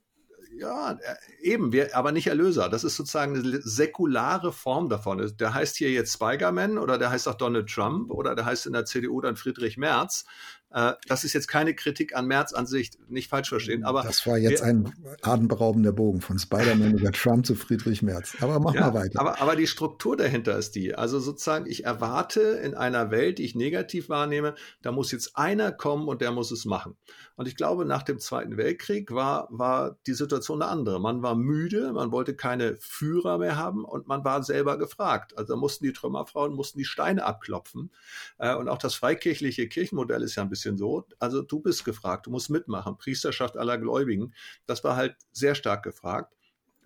[0.57, 2.69] ja, äh, eben, wir, aber nicht Erlöser.
[2.69, 5.31] Das ist sozusagen eine säkulare Form davon.
[5.37, 8.73] Der heißt hier jetzt Spider-Man oder der heißt auch Donald Trump oder der heißt in
[8.73, 10.25] der CDU dann Friedrich Merz.
[10.71, 13.85] Äh, das ist jetzt keine Kritik an Merz an sich, nicht falsch verstehen.
[13.85, 18.35] Aber das war jetzt wir, ein atemberaubender Bogen von Spider-Man über Trump zu Friedrich Merz.
[18.41, 19.19] Aber mach ja, mal weiter.
[19.19, 20.93] Aber, aber die Struktur dahinter ist die.
[20.93, 25.71] Also sozusagen, ich erwarte in einer Welt, die ich negativ wahrnehme, da muss jetzt einer
[25.71, 26.97] kommen und der muss es machen.
[27.35, 30.99] Und ich glaube, nach dem Zweiten Weltkrieg war, war die Situation eine andere.
[30.99, 35.37] Man war müde, man wollte keine Führer mehr haben und man war selber gefragt.
[35.37, 37.91] Also mussten die Trümmerfrauen, mussten die Steine abklopfen.
[38.37, 41.07] Äh, und auch das freikirchliche Kirchenmodell ist ja ein bisschen bisschen so.
[41.19, 42.97] Also du bist gefragt, du musst mitmachen.
[42.97, 44.33] Priesterschaft aller Gläubigen.
[44.65, 46.33] Das war halt sehr stark gefragt.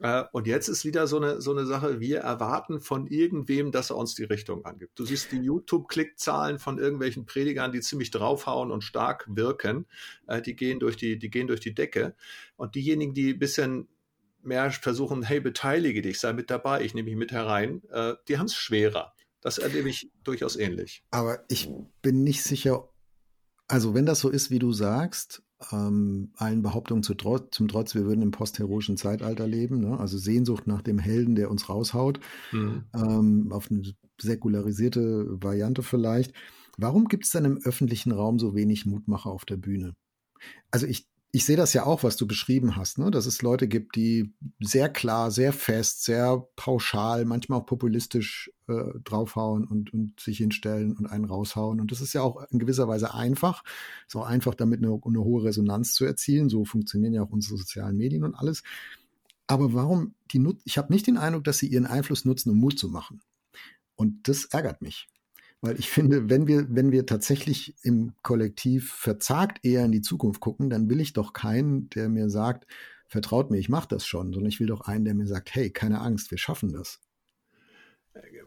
[0.02, 3.92] Äh, und jetzt ist wieder so eine, so eine Sache, wir erwarten von irgendwem, dass
[3.92, 4.98] er uns die Richtung angibt.
[4.98, 9.86] Du siehst die YouTube-Klickzahlen von irgendwelchen Predigern, die ziemlich draufhauen und stark wirken.
[10.28, 12.16] Äh, die gehen durch die, die gehen durch die Decke.
[12.56, 13.88] Und diejenigen, die ein bisschen
[14.42, 18.40] mehr versuchen, hey, beteilige dich, sei mit dabei, ich nehme mich mit herein, äh, die
[18.40, 19.14] haben es schwerer.
[19.42, 21.04] Das erlebe ich durchaus ähnlich.
[21.12, 21.70] Aber ich
[22.02, 22.88] bin nicht sicher,
[23.72, 27.96] also wenn das so ist, wie du sagst, ähm, allen Behauptungen zu Trotz, zum Trotz,
[27.96, 29.98] wir würden im postheroischen Zeitalter leben, ne?
[29.98, 32.20] also Sehnsucht nach dem Helden, der uns raushaut,
[32.52, 32.84] mhm.
[32.94, 33.84] ähm, auf eine
[34.20, 36.34] säkularisierte Variante vielleicht.
[36.78, 39.94] Warum gibt es denn im öffentlichen Raum so wenig Mutmacher auf der Bühne?
[40.72, 43.10] Also ich ich sehe das ja auch, was du beschrieben hast, ne?
[43.10, 49.00] dass es Leute gibt, die sehr klar, sehr fest, sehr pauschal, manchmal auch populistisch äh,
[49.06, 51.80] draufhauen und, und sich hinstellen und einen raushauen.
[51.80, 53.64] Und das ist ja auch in gewisser Weise einfach.
[54.08, 56.50] Ist auch einfach, damit eine, eine hohe Resonanz zu erzielen.
[56.50, 58.64] So funktionieren ja auch unsere sozialen Medien und alles.
[59.48, 62.58] Aber warum die Nut ich habe nicht den Eindruck, dass sie ihren Einfluss nutzen, um
[62.58, 63.22] Mut zu machen.
[63.96, 65.08] Und das ärgert mich.
[65.62, 70.42] Weil ich finde, wenn wir, wenn wir tatsächlich im Kollektiv verzagt eher in die Zukunft
[70.42, 72.66] gucken, dann will ich doch keinen, der mir sagt,
[73.08, 75.70] vertraut mir, ich mache das schon, sondern ich will doch einen, der mir sagt, hey,
[75.70, 77.00] keine Angst, wir schaffen das.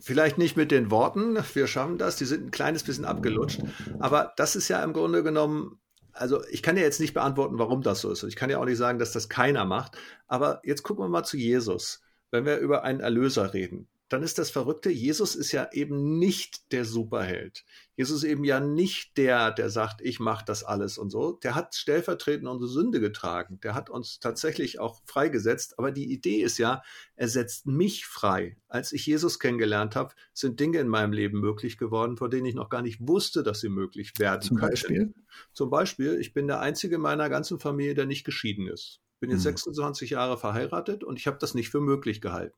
[0.01, 3.63] Vielleicht nicht mit den Worten, wir schaffen das, die sind ein kleines bisschen abgelutscht,
[3.99, 5.79] aber das ist ja im Grunde genommen
[6.15, 8.23] also ich kann ja jetzt nicht beantworten, warum das so ist.
[8.23, 9.99] Und ich kann ja auch nicht sagen, dass das keiner macht.
[10.29, 12.03] Aber jetzt gucken wir mal zu Jesus.
[12.31, 16.71] Wenn wir über einen Erlöser reden, dann ist das Verrückte, Jesus ist ja eben nicht
[16.71, 17.65] der Superheld.
[17.97, 21.33] Jesus ist eben ja nicht der, der sagt, ich mache das alles und so.
[21.33, 23.59] Der hat stellvertretend unsere Sünde getragen.
[23.65, 25.81] Der hat uns tatsächlich auch freigesetzt.
[25.81, 26.83] Aber die Idee ist ja,
[27.17, 28.57] er setzt mich frei.
[28.69, 32.55] Als ich Jesus kennengelernt habe, sind Dinge in meinem Leben möglich geworden, vor denen ich
[32.55, 34.71] noch gar nicht wusste, dass sie möglich werden Zum könnten.
[34.71, 35.15] Beispiel?
[35.53, 39.01] Zum Beispiel, ich bin der Einzige in meiner ganzen Familie, der nicht geschieden ist.
[39.19, 39.57] Bin jetzt hm.
[39.57, 42.55] 26 Jahre verheiratet und ich habe das nicht für möglich gehalten.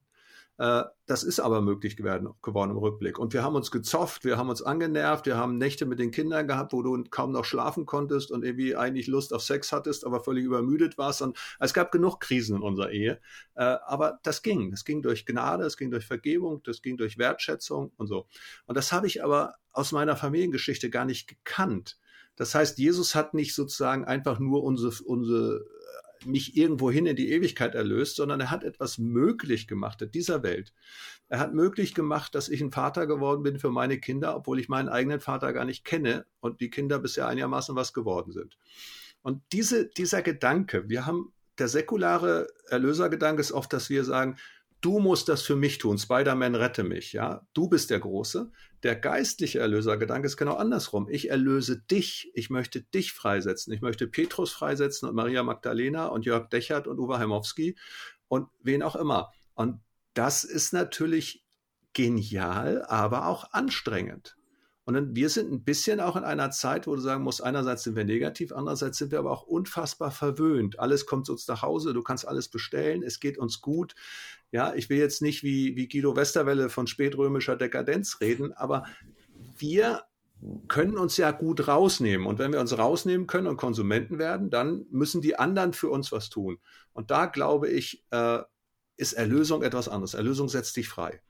[0.58, 3.18] Äh, das ist aber möglich geworden, im Rückblick.
[3.18, 6.48] Und wir haben uns gezofft, wir haben uns angenervt, wir haben Nächte mit den Kindern
[6.48, 10.20] gehabt, wo du kaum noch schlafen konntest und irgendwie eigentlich Lust auf Sex hattest, aber
[10.20, 11.22] völlig übermüdet warst.
[11.22, 13.20] Und es gab genug Krisen in unserer Ehe.
[13.54, 14.70] Äh, aber das ging.
[14.70, 18.26] Das ging durch Gnade, es ging durch Vergebung, das ging durch Wertschätzung und so.
[18.66, 21.98] Und das habe ich aber aus meiner Familiengeschichte gar nicht gekannt.
[22.36, 25.64] Das heißt, Jesus hat nicht sozusagen einfach nur unsere, unsere
[26.26, 30.72] mich irgendwohin in die Ewigkeit erlöst, sondern er hat etwas möglich gemacht in dieser Welt.
[31.28, 34.68] Er hat möglich gemacht, dass ich ein Vater geworden bin für meine Kinder, obwohl ich
[34.68, 38.58] meinen eigenen Vater gar nicht kenne und die Kinder bisher einigermaßen was geworden sind.
[39.22, 44.36] Und diese, dieser Gedanke, wir haben, der säkulare Erlösergedanke ist oft, dass wir sagen,
[44.80, 45.98] du musst das für mich tun.
[45.98, 47.46] Spider-Man rette mich, ja.
[47.54, 48.50] Du bist der Große.
[48.82, 51.08] Der geistliche Erlösergedanke ist genau andersrum.
[51.10, 52.30] Ich erlöse dich.
[52.34, 53.72] Ich möchte dich freisetzen.
[53.72, 57.76] Ich möchte Petrus freisetzen und Maria Magdalena und Jörg Dechert und Uwe Heimowski
[58.28, 59.32] und wen auch immer.
[59.54, 59.80] Und
[60.14, 61.44] das ist natürlich
[61.92, 64.36] genial, aber auch anstrengend.
[64.86, 67.96] Und wir sind ein bisschen auch in einer Zeit, wo du sagen musst, einerseits sind
[67.96, 70.78] wir negativ, andererseits sind wir aber auch unfassbar verwöhnt.
[70.78, 73.96] Alles kommt zu uns nach Hause, du kannst alles bestellen, es geht uns gut.
[74.52, 78.84] Ja, ich will jetzt nicht wie, wie Guido Westerwelle von spätrömischer Dekadenz reden, aber
[79.58, 80.04] wir
[80.68, 82.24] können uns ja gut rausnehmen.
[82.24, 86.12] Und wenn wir uns rausnehmen können und Konsumenten werden, dann müssen die anderen für uns
[86.12, 86.58] was tun.
[86.92, 88.38] Und da glaube ich, äh,
[88.96, 90.14] ist Erlösung etwas anderes.
[90.14, 91.20] Erlösung setzt dich frei.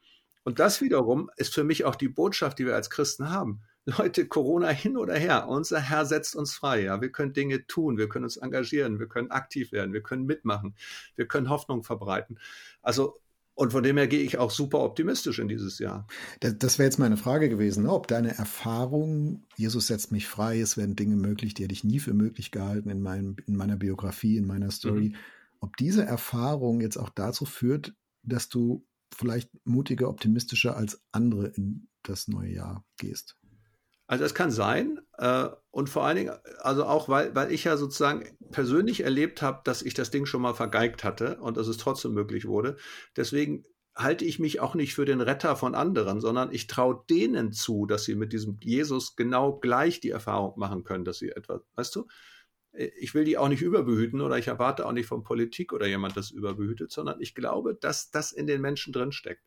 [0.46, 3.62] Und das wiederum ist für mich auch die Botschaft, die wir als Christen haben.
[3.84, 6.84] Leute, Corona hin oder her, unser Herr setzt uns frei.
[6.84, 10.24] Ja, wir können Dinge tun, wir können uns engagieren, wir können aktiv werden, wir können
[10.24, 10.76] mitmachen,
[11.16, 12.38] wir können Hoffnung verbreiten.
[12.80, 13.18] Also
[13.56, 16.06] und von dem her gehe ich auch super optimistisch in dieses Jahr.
[16.38, 17.92] Das, das wäre jetzt meine Frage gewesen, ne?
[17.92, 21.98] ob deine Erfahrung, Jesus setzt mich frei, es werden Dinge möglich, die hätte ich nie
[21.98, 25.16] für möglich gehalten in, meinem, in meiner Biografie, in meiner Story, mhm.
[25.58, 31.88] ob diese Erfahrung jetzt auch dazu führt, dass du vielleicht mutiger, optimistischer als andere in
[32.02, 33.36] das neue Jahr gehst.
[34.08, 37.76] Also es kann sein äh, und vor allen Dingen, also auch weil, weil ich ja
[37.76, 41.76] sozusagen persönlich erlebt habe, dass ich das Ding schon mal vergeigt hatte und dass es
[41.76, 42.76] trotzdem möglich wurde.
[43.16, 43.64] Deswegen
[43.96, 47.86] halte ich mich auch nicht für den Retter von anderen, sondern ich traue denen zu,
[47.86, 51.96] dass sie mit diesem Jesus genau gleich die Erfahrung machen können, dass sie etwas, weißt
[51.96, 52.06] du?
[52.76, 56.16] Ich will die auch nicht überbehüten oder ich erwarte auch nicht von Politik oder jemand
[56.16, 59.42] das überbehütet, sondern ich glaube, dass das in den Menschen drin steckt.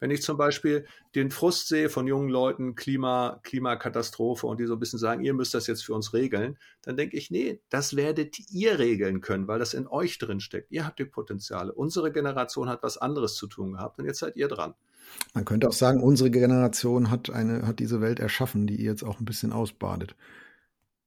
[0.00, 4.72] Wenn ich zum Beispiel den Frust sehe von jungen Leuten, Klima, Klimakatastrophe und die so
[4.72, 7.96] ein bisschen sagen, ihr müsst das jetzt für uns regeln, dann denke ich, nee, das
[7.96, 10.72] werdet ihr regeln können, weil das in euch drin steckt.
[10.72, 11.72] Ihr habt die Potenziale.
[11.74, 14.74] Unsere Generation hat was anderes zu tun gehabt und jetzt seid ihr dran.
[15.34, 19.02] Man könnte auch sagen, unsere Generation hat eine, hat diese Welt erschaffen, die ihr jetzt
[19.02, 20.14] auch ein bisschen ausbadet.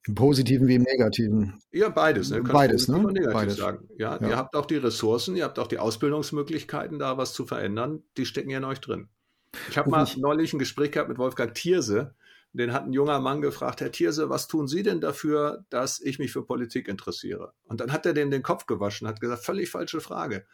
[0.06, 1.62] Im Positiven wie im Negativen.
[1.72, 2.30] Ja, beides.
[2.30, 2.42] Ne?
[2.42, 3.00] Beides, ne?
[3.32, 3.56] Beides.
[3.56, 3.88] Sagen.
[3.98, 7.46] Ja, ja, ihr habt auch die Ressourcen, ihr habt auch die Ausbildungsmöglichkeiten, da was zu
[7.46, 8.04] verändern.
[8.18, 9.08] Die stecken ja in euch drin.
[9.70, 12.16] Ich habe mal neulich ein Gespräch gehabt mit Wolfgang Thierse.
[12.54, 16.20] Den hat ein junger Mann gefragt, Herr Thierse, was tun Sie denn dafür, dass ich
[16.20, 17.54] mich für Politik interessiere?
[17.64, 20.46] Und dann hat er den den Kopf gewaschen, hat gesagt, völlig falsche Frage.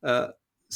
[0.00, 0.28] Äh,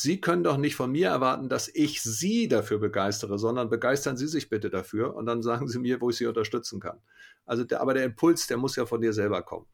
[0.03, 4.29] Sie können doch nicht von mir erwarten, dass ich Sie dafür begeistere, sondern begeistern Sie
[4.29, 6.99] sich bitte dafür und dann sagen Sie mir, wo ich Sie unterstützen kann.
[7.47, 9.67] Also, der, aber der Impuls, der muss ja von dir selber kommen.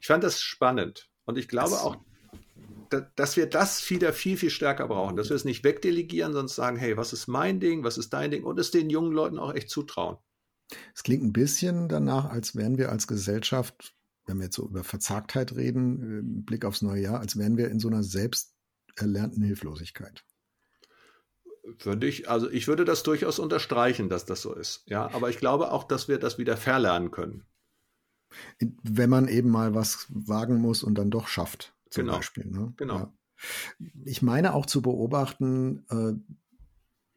[0.00, 1.96] Ich fand das spannend und ich glaube auch,
[3.16, 6.76] dass wir das wieder viel, viel stärker brauchen, dass wir es nicht wegdelegieren, sondern sagen,
[6.76, 9.54] hey, was ist mein Ding, was ist dein Ding und es den jungen Leuten auch
[9.54, 10.16] echt zutrauen.
[10.94, 13.94] Es klingt ein bisschen danach, als wären wir als Gesellschaft,
[14.26, 17.78] wenn wir jetzt so über Verzagtheit reden, Blick aufs neue Jahr, als wären wir in
[17.78, 18.53] so einer selbst
[18.96, 20.24] erlernten Hilflosigkeit.
[21.82, 24.82] Würde ich, also ich würde das durchaus unterstreichen, dass das so ist.
[24.86, 27.46] Ja, aber ich glaube auch, dass wir das wieder verlernen können.
[28.58, 32.16] Wenn man eben mal was wagen muss und dann doch schafft, zum genau.
[32.16, 32.46] Beispiel.
[32.46, 32.74] Ne?
[32.76, 32.98] Genau.
[32.98, 33.14] Ja.
[34.04, 36.12] Ich meine auch zu beobachten, äh,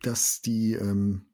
[0.02, 1.26] dass die ähm,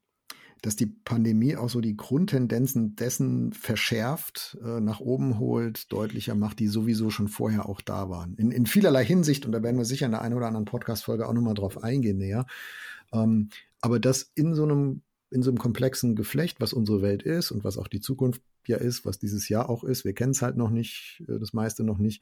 [0.64, 6.60] dass die Pandemie auch so die Grundtendenzen dessen verschärft, äh, nach oben holt, deutlicher macht,
[6.60, 8.34] die sowieso schon vorher auch da waren.
[8.36, 11.28] In, in vielerlei Hinsicht, und da werden wir sicher in der einen oder anderen Podcast-Folge
[11.28, 12.46] auch nochmal drauf eingehen näher.
[13.12, 13.50] Ähm,
[13.82, 17.64] aber das in so einem in so einem komplexen Geflecht, was unsere Welt ist und
[17.64, 20.06] was auch die Zukunft ja ist, was dieses Jahr auch ist.
[20.06, 22.22] Wir kennen es halt noch nicht, äh, das meiste noch nicht.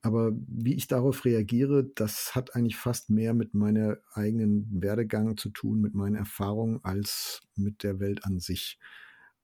[0.00, 5.50] Aber wie ich darauf reagiere, das hat eigentlich fast mehr mit meinem eigenen Werdegang zu
[5.50, 8.78] tun, mit meinen Erfahrungen, als mit der Welt an sich.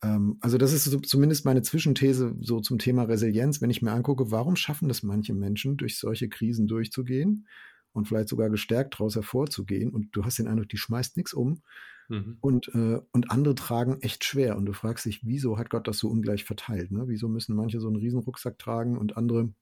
[0.02, 3.92] Ähm, also das ist so, zumindest meine Zwischenthese so zum Thema Resilienz, wenn ich mir
[3.92, 7.48] angucke, warum schaffen das manche Menschen, durch solche Krisen durchzugehen
[7.92, 9.90] und vielleicht sogar gestärkt daraus hervorzugehen.
[9.90, 11.62] Und du hast den Eindruck, die schmeißt nichts um.
[12.08, 12.36] Mhm.
[12.40, 14.56] Und, äh, und andere tragen echt schwer.
[14.56, 16.90] Und du fragst dich, wieso hat Gott das so ungleich verteilt?
[16.90, 17.04] Ne?
[17.06, 19.52] Wieso müssen manche so einen Riesenrucksack tragen und andere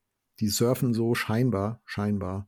[0.41, 2.47] die surfen so scheinbar, scheinbar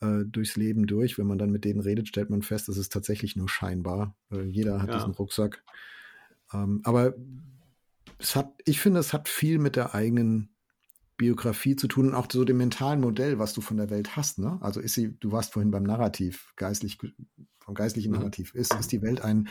[0.00, 1.18] äh, durchs Leben durch.
[1.18, 4.16] Wenn man dann mit denen redet, stellt man fest, es ist tatsächlich nur scheinbar.
[4.30, 4.96] Äh, jeder hat ja.
[4.96, 5.62] diesen Rucksack.
[6.52, 7.14] Ähm, aber
[8.18, 10.50] es hat, ich finde, es hat viel mit der eigenen
[11.16, 14.38] Biografie zu tun und auch so dem mentalen Modell, was du von der Welt hast.
[14.38, 14.58] Ne?
[14.60, 16.98] Also ist sie, du warst vorhin beim Narrativ, geistlich,
[17.60, 18.18] vom geistlichen mhm.
[18.18, 18.54] Narrativ.
[18.54, 19.48] Ist, ist die Welt ein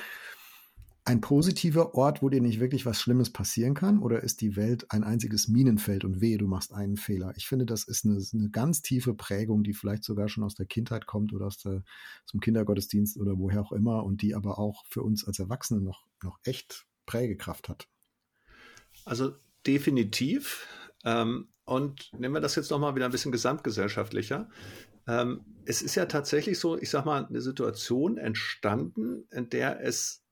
[1.06, 4.00] ein positiver Ort, wo dir nicht wirklich was Schlimmes passieren kann?
[4.00, 7.34] Oder ist die Welt ein einziges Minenfeld und wehe, du machst einen Fehler?
[7.36, 10.66] Ich finde, das ist eine, eine ganz tiefe Prägung, die vielleicht sogar schon aus der
[10.66, 11.84] Kindheit kommt oder aus, der,
[12.24, 15.82] aus dem Kindergottesdienst oder woher auch immer und die aber auch für uns als Erwachsene
[15.82, 17.88] noch, noch echt Prägekraft hat.
[19.04, 19.34] Also
[19.68, 20.68] definitiv.
[21.04, 24.50] Ähm, und nehmen wir das jetzt nochmal wieder ein bisschen gesamtgesellschaftlicher.
[25.08, 30.23] Ähm, es ist ja tatsächlich so, ich sag mal, eine Situation entstanden, in der es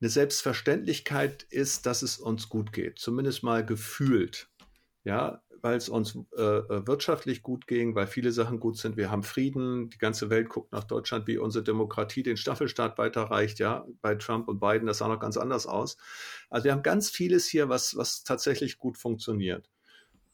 [0.00, 4.48] eine Selbstverständlichkeit ist, dass es uns gut geht, zumindest mal gefühlt.
[5.04, 8.96] Ja, weil es uns äh, äh, wirtschaftlich gut ging, weil viele Sachen gut sind.
[8.96, 13.58] Wir haben Frieden, die ganze Welt guckt nach Deutschland, wie unsere Demokratie den Staffelstaat weiterreicht.
[13.58, 15.96] Ja, bei Trump und Biden, das sah noch ganz anders aus.
[16.48, 19.70] Also wir haben ganz vieles hier, was, was tatsächlich gut funktioniert.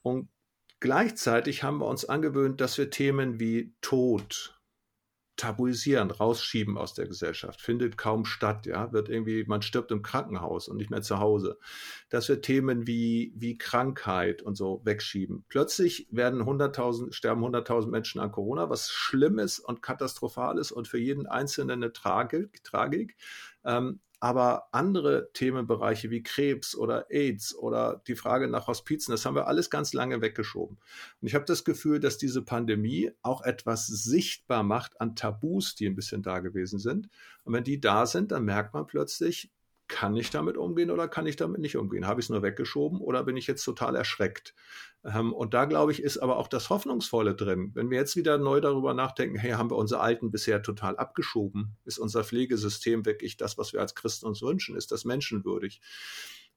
[0.03, 0.29] Und
[0.81, 4.56] gleichzeitig haben wir uns angewöhnt, dass wir Themen wie Tod,
[5.37, 10.69] tabuisieren, rausschieben aus der Gesellschaft, findet kaum statt, ja, wird irgendwie, man stirbt im Krankenhaus
[10.69, 11.59] und nicht mehr zu Hause.
[12.09, 15.45] Dass wir Themen wie, wie Krankheit und so wegschieben.
[15.49, 20.89] Plötzlich werden 100.000, sterben 100.000 Menschen an Corona, was schlimm ist und katastrophal ist und
[20.89, 23.17] für jeden Einzelnen eine Tragik, Tragik.
[23.65, 29.35] Ähm, aber andere Themenbereiche wie Krebs oder AIDS oder die Frage nach Hospizen, das haben
[29.35, 30.79] wir alles ganz lange weggeschoben.
[31.21, 35.87] Und ich habe das Gefühl, dass diese Pandemie auch etwas sichtbar macht an Tabus, die
[35.87, 37.09] ein bisschen da gewesen sind.
[37.45, 39.51] Und wenn die da sind, dann merkt man plötzlich,
[39.89, 42.07] kann ich damit umgehen oder kann ich damit nicht umgehen?
[42.07, 44.55] Habe ich es nur weggeschoben oder bin ich jetzt total erschreckt?
[45.05, 47.71] Ähm, und da glaube ich, ist aber auch das Hoffnungsvolle drin.
[47.75, 51.77] Wenn wir jetzt wieder neu darüber nachdenken, hey, haben wir unsere Alten bisher total abgeschoben?
[51.85, 54.77] Ist unser Pflegesystem wirklich das, was wir als Christen uns wünschen?
[54.77, 55.81] Ist das menschenwürdig?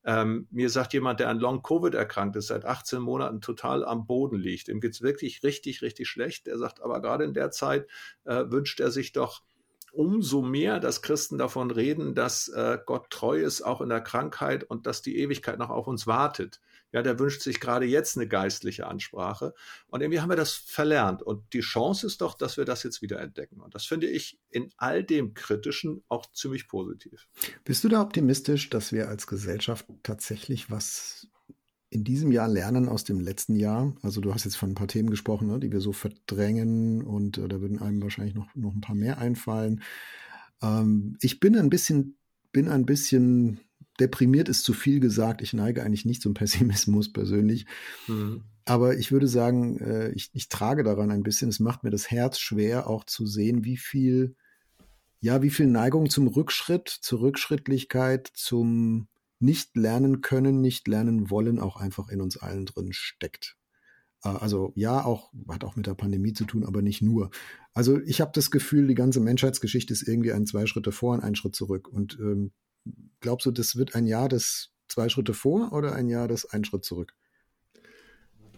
[0.06, 4.38] Ähm, mir sagt jemand, der an Long-Covid erkrankt ist, seit 18 Monaten total am Boden
[4.38, 4.70] liegt.
[4.70, 6.48] Ihm geht es wirklich richtig, richtig schlecht.
[6.48, 7.88] Er sagt aber gerade in der Zeit
[8.24, 9.44] äh, wünscht er sich doch
[9.92, 14.64] umso mehr, dass Christen davon reden, dass äh, Gott treu ist, auch in der Krankheit
[14.64, 16.60] und dass die Ewigkeit noch auf uns wartet.
[16.92, 19.54] Ja, der wünscht sich gerade jetzt eine geistliche Ansprache.
[19.88, 21.22] Und irgendwie haben wir das verlernt.
[21.22, 23.62] Und die Chance ist doch, dass wir das jetzt wieder entdecken.
[23.62, 27.28] Und das finde ich in all dem Kritischen auch ziemlich positiv.
[27.64, 31.28] Bist du da optimistisch, dass wir als Gesellschaft tatsächlich was
[31.90, 33.94] in diesem Jahr lernen aus dem letzten Jahr?
[34.02, 37.38] Also du hast jetzt von ein paar Themen gesprochen, ne, die wir so verdrängen und
[37.38, 39.82] äh, da würden einem wahrscheinlich noch, noch ein paar mehr einfallen.
[40.62, 42.18] Ähm, ich bin ein bisschen,
[42.52, 43.60] bin ein bisschen
[44.00, 45.42] deprimiert, ist zu viel gesagt.
[45.42, 47.66] Ich neige eigentlich nicht zum Pessimismus persönlich.
[48.08, 48.44] Mhm.
[48.66, 51.50] Aber ich würde sagen, äh, ich, ich trage daran ein bisschen.
[51.50, 54.36] Es macht mir das Herz schwer, auch zu sehen, wie viel,
[55.22, 59.08] ja, wie viel Neigung zum Rückschritt, zur Rückschrittlichkeit, zum
[59.40, 63.58] nicht lernen können, nicht lernen wollen, auch einfach in uns allen drin steckt.
[64.24, 67.32] Äh, also ja, auch hat auch mit der Pandemie zu tun, aber nicht nur.
[67.74, 71.22] Also ich habe das Gefühl, die ganze Menschheitsgeschichte ist irgendwie ein zwei Schritte vor und
[71.22, 71.88] ein Schritt zurück.
[71.88, 72.52] Und ähm,
[73.22, 76.66] glaubst du, das wird ein Jahr des zwei Schritte vor oder ein Jahr des ein
[76.66, 77.14] Schritt zurück?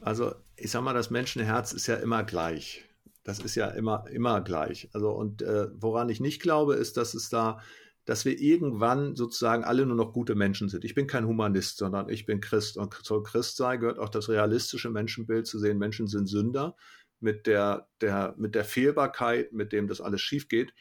[0.01, 2.85] Also ich sag mal, das Menschenherz ist ja immer gleich.
[3.23, 4.89] Das ist ja immer immer gleich.
[4.93, 7.59] Also und äh, woran ich nicht glaube, ist, dass es da
[8.11, 10.83] dass wir irgendwann sozusagen alle nur noch gute Menschen sind.
[10.83, 12.75] Ich bin kein Humanist, sondern ich bin Christ.
[12.75, 15.77] Und soll Christ sein, gehört auch das realistische Menschenbild zu sehen.
[15.77, 16.75] Menschen sind Sünder
[17.21, 20.73] mit der, der, mit der Fehlbarkeit, mit dem das alles schief geht.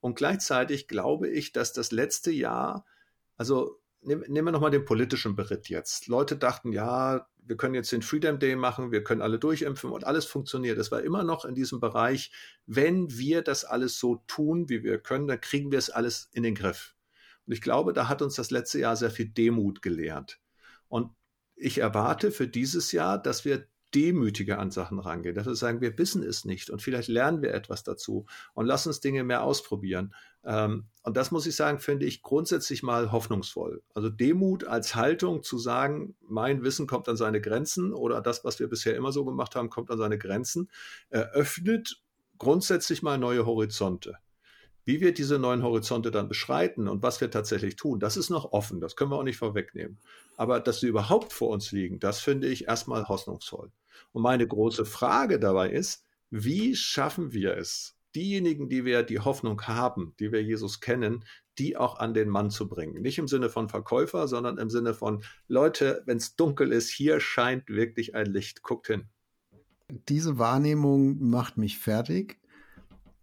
[0.00, 2.84] Und gleichzeitig glaube ich, dass das letzte Jahr,
[3.38, 6.08] also nehmen wir nochmal den politischen Beritt jetzt.
[6.08, 10.04] Leute dachten, ja, wir können jetzt den Freedom Day machen, wir können alle durchimpfen und
[10.04, 10.78] alles funktioniert.
[10.78, 12.32] Es war immer noch in diesem Bereich,
[12.66, 16.42] wenn wir das alles so tun, wie wir können, dann kriegen wir es alles in
[16.42, 16.94] den Griff.
[17.46, 20.40] Und ich glaube, da hat uns das letzte Jahr sehr viel Demut gelehrt.
[20.88, 21.10] Und
[21.56, 25.96] ich erwarte für dieses Jahr, dass wir demütiger an Sachen rangehen, dass wir sagen, wir
[25.98, 30.14] wissen es nicht und vielleicht lernen wir etwas dazu und lass uns Dinge mehr ausprobieren.
[30.44, 33.82] Ähm, und das muss ich sagen, finde ich grundsätzlich mal hoffnungsvoll.
[33.94, 38.58] Also Demut als Haltung zu sagen, mein Wissen kommt an seine Grenzen oder das, was
[38.58, 40.70] wir bisher immer so gemacht haben, kommt an seine Grenzen,
[41.10, 42.02] eröffnet
[42.38, 44.18] grundsätzlich mal neue Horizonte.
[44.84, 48.52] Wie wir diese neuen Horizonte dann beschreiten und was wir tatsächlich tun, das ist noch
[48.52, 49.98] offen, das können wir auch nicht vorwegnehmen.
[50.36, 53.70] Aber dass sie überhaupt vor uns liegen, das finde ich erstmal hoffnungsvoll.
[54.12, 59.62] Und meine große Frage dabei ist, wie schaffen wir es, diejenigen, die wir die Hoffnung
[59.62, 61.24] haben, die wir Jesus kennen,
[61.58, 63.00] die auch an den Mann zu bringen.
[63.00, 67.20] Nicht im Sinne von Verkäufer, sondern im Sinne von Leute, wenn es dunkel ist, hier
[67.20, 69.04] scheint wirklich ein Licht, guckt hin.
[70.08, 72.38] Diese Wahrnehmung macht mich fertig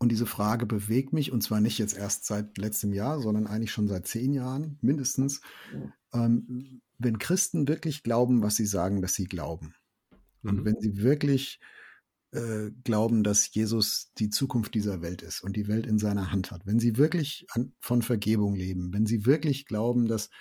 [0.02, 3.72] und diese Frage bewegt mich und zwar nicht jetzt erst seit letztem Jahr, sondern eigentlich
[3.72, 5.42] schon seit zehn Jahren mindestens.
[6.12, 9.76] Ähm, wenn Christen wirklich glauben, was sie sagen, dass sie glauben,
[10.42, 10.66] und mhm.
[10.66, 11.60] wenn sie wirklich
[12.32, 16.50] äh, glauben, dass Jesus die Zukunft dieser Welt ist und die Welt in seiner Hand
[16.50, 20.32] hat, wenn sie wirklich an, von Vergebung leben, wenn sie wirklich glauben, dass,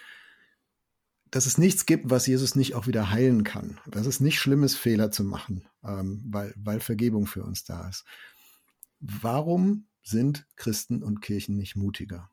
[1.31, 4.63] dass es nichts gibt, was Jesus nicht auch wieder heilen kann, dass es nicht schlimm
[4.63, 8.07] ist, Fehler zu machen, ähm, weil, weil Vergebung für uns da ist.
[9.01, 12.31] Warum sind Christen und Kirchen nicht mutiger?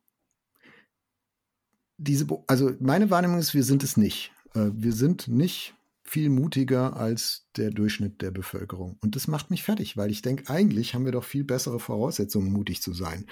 [1.98, 4.32] Diese, also meine Wahrnehmung ist, wir sind es nicht.
[4.54, 8.98] Äh, wir sind nicht viel mutiger als der Durchschnitt der Bevölkerung.
[9.02, 12.52] Und das macht mich fertig, weil ich denke, eigentlich haben wir doch viel bessere Voraussetzungen,
[12.52, 13.26] mutig zu sein.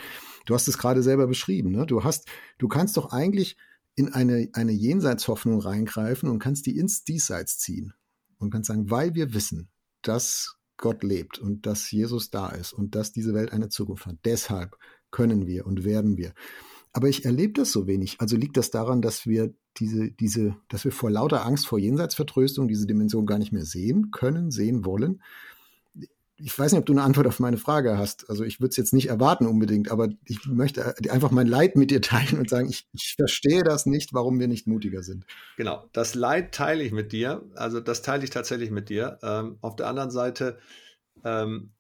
[0.46, 1.86] Du hast es gerade selber beschrieben, ne?
[1.86, 2.28] Du hast,
[2.58, 3.56] du kannst doch eigentlich
[3.96, 7.94] in eine, eine Jenseitshoffnung reingreifen und kannst die ins Diesseits ziehen.
[8.40, 9.70] Und kannst sagen, weil wir wissen,
[10.02, 14.18] dass Gott lebt und dass Jesus da ist und dass diese Welt eine Zukunft hat.
[14.26, 14.78] Deshalb
[15.12, 16.34] können wir und werden wir.
[16.94, 18.16] Aber ich erlebe das so wenig.
[18.20, 22.68] Also liegt das daran, dass wir diese, diese, dass wir vor lauter Angst vor Jenseitsvertröstung
[22.68, 25.22] diese Dimension gar nicht mehr sehen können, sehen wollen.
[26.38, 28.30] Ich weiß nicht, ob du eine Antwort auf meine Frage hast.
[28.30, 31.92] Also ich würde es jetzt nicht erwarten unbedingt, aber ich möchte einfach mein Leid mit
[31.92, 35.26] dir teilen und sagen, ich, ich verstehe das nicht, warum wir nicht mutiger sind.
[35.56, 37.44] Genau, das Leid teile ich mit dir.
[37.56, 39.18] Also das teile ich tatsächlich mit dir.
[39.24, 40.60] Ähm, auf der anderen Seite
[41.24, 41.72] ähm,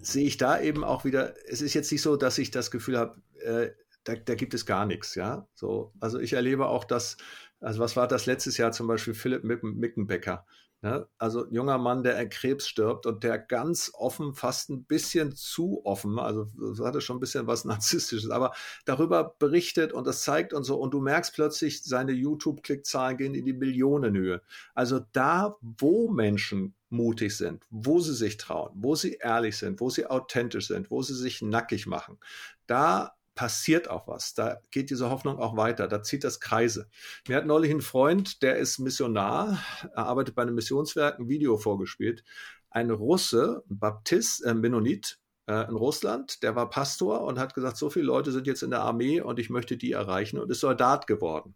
[0.00, 2.98] sehe ich da eben auch wieder, es ist jetzt nicht so, dass ich das Gefühl
[2.98, 3.70] habe, äh,
[4.04, 5.48] da, da, gibt es gar nichts, ja.
[5.54, 7.16] So, also ich erlebe auch, dass,
[7.60, 10.46] also was war das letztes Jahr zum Beispiel Philipp Mickenbecker,
[10.80, 11.08] Ne?
[11.18, 15.34] Also ein junger Mann, der an Krebs stirbt und der ganz offen, fast ein bisschen
[15.34, 18.52] zu offen, also das hatte schon ein bisschen was Narzisstisches, aber
[18.84, 20.76] darüber berichtet und das zeigt und so.
[20.78, 24.40] Und du merkst plötzlich, seine YouTube-Klickzahlen gehen in die Millionenhöhe.
[24.74, 29.90] Also da, wo Menschen mutig sind, wo sie sich trauen, wo sie ehrlich sind, wo
[29.90, 32.18] sie authentisch sind, wo sie sich nackig machen,
[32.66, 34.34] da passiert auch was.
[34.34, 35.86] Da geht diese Hoffnung auch weiter.
[35.86, 36.88] Da zieht das Kreise.
[37.28, 39.62] Mir hat neulich ein Freund, der ist Missionar,
[39.94, 42.24] er arbeitet bei einem Missionswerk, ein Video vorgespielt.
[42.68, 47.76] Ein Russe, ein Baptist, äh, Mennonit äh, in Russland, der war Pastor und hat gesagt,
[47.76, 50.58] so viele Leute sind jetzt in der Armee und ich möchte die erreichen und ist
[50.58, 51.54] Soldat geworden.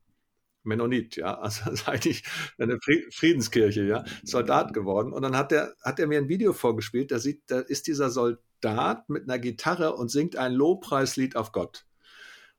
[0.63, 2.23] Mennonit, ja, also eigentlich
[2.59, 2.79] eine
[3.11, 5.13] Friedenskirche, ja, Soldat geworden.
[5.13, 8.09] Und dann hat er, hat er mir ein Video vorgespielt, da sieht, da ist dieser
[8.09, 11.85] Soldat Soldat mit einer Gitarre und singt ein Lobpreislied auf Gott.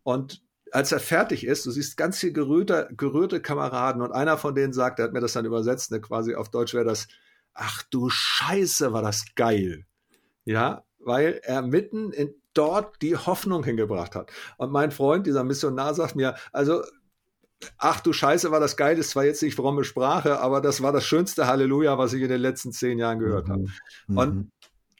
[0.04, 0.42] Und
[0.72, 4.74] als er fertig ist, du siehst ganz viel gerührte, gerührte Kameraden und einer von denen
[4.74, 7.08] sagt, er hat mir das dann übersetzt, ne, quasi auf Deutsch wäre das,
[7.54, 9.86] ach du Scheiße, war das geil.
[10.46, 14.32] Ja, weil er mitten in dort die Hoffnung hingebracht hat.
[14.58, 16.84] Und mein Freund, dieser Missionar, sagt mir, also
[17.78, 20.92] ach du Scheiße, war das geil, ist zwar jetzt nicht fromme Sprache, aber das war
[20.92, 23.68] das schönste Halleluja, was ich in den letzten zehn Jahren gehört habe.
[24.08, 24.18] Mhm.
[24.18, 24.52] Und mhm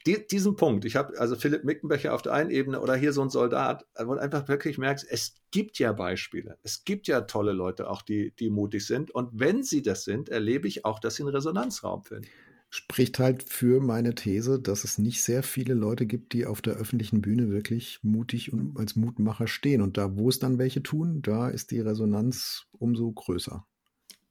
[0.06, 3.22] die, diesen Punkt, ich habe also Philipp Mickenbecher auf der einen Ebene oder hier so
[3.22, 6.58] ein Soldat, wo du einfach wirklich merkst, es gibt ja Beispiele.
[6.62, 9.10] Es gibt ja tolle Leute auch, die, die mutig sind.
[9.10, 12.28] Und wenn sie das sind, erlebe ich auch, dass sie einen Resonanzraum finden.
[12.68, 16.74] Spricht halt für meine These, dass es nicht sehr viele Leute gibt, die auf der
[16.74, 19.80] öffentlichen Bühne wirklich mutig und als Mutmacher stehen.
[19.80, 23.64] Und da, wo es dann welche tun, da ist die Resonanz umso größer.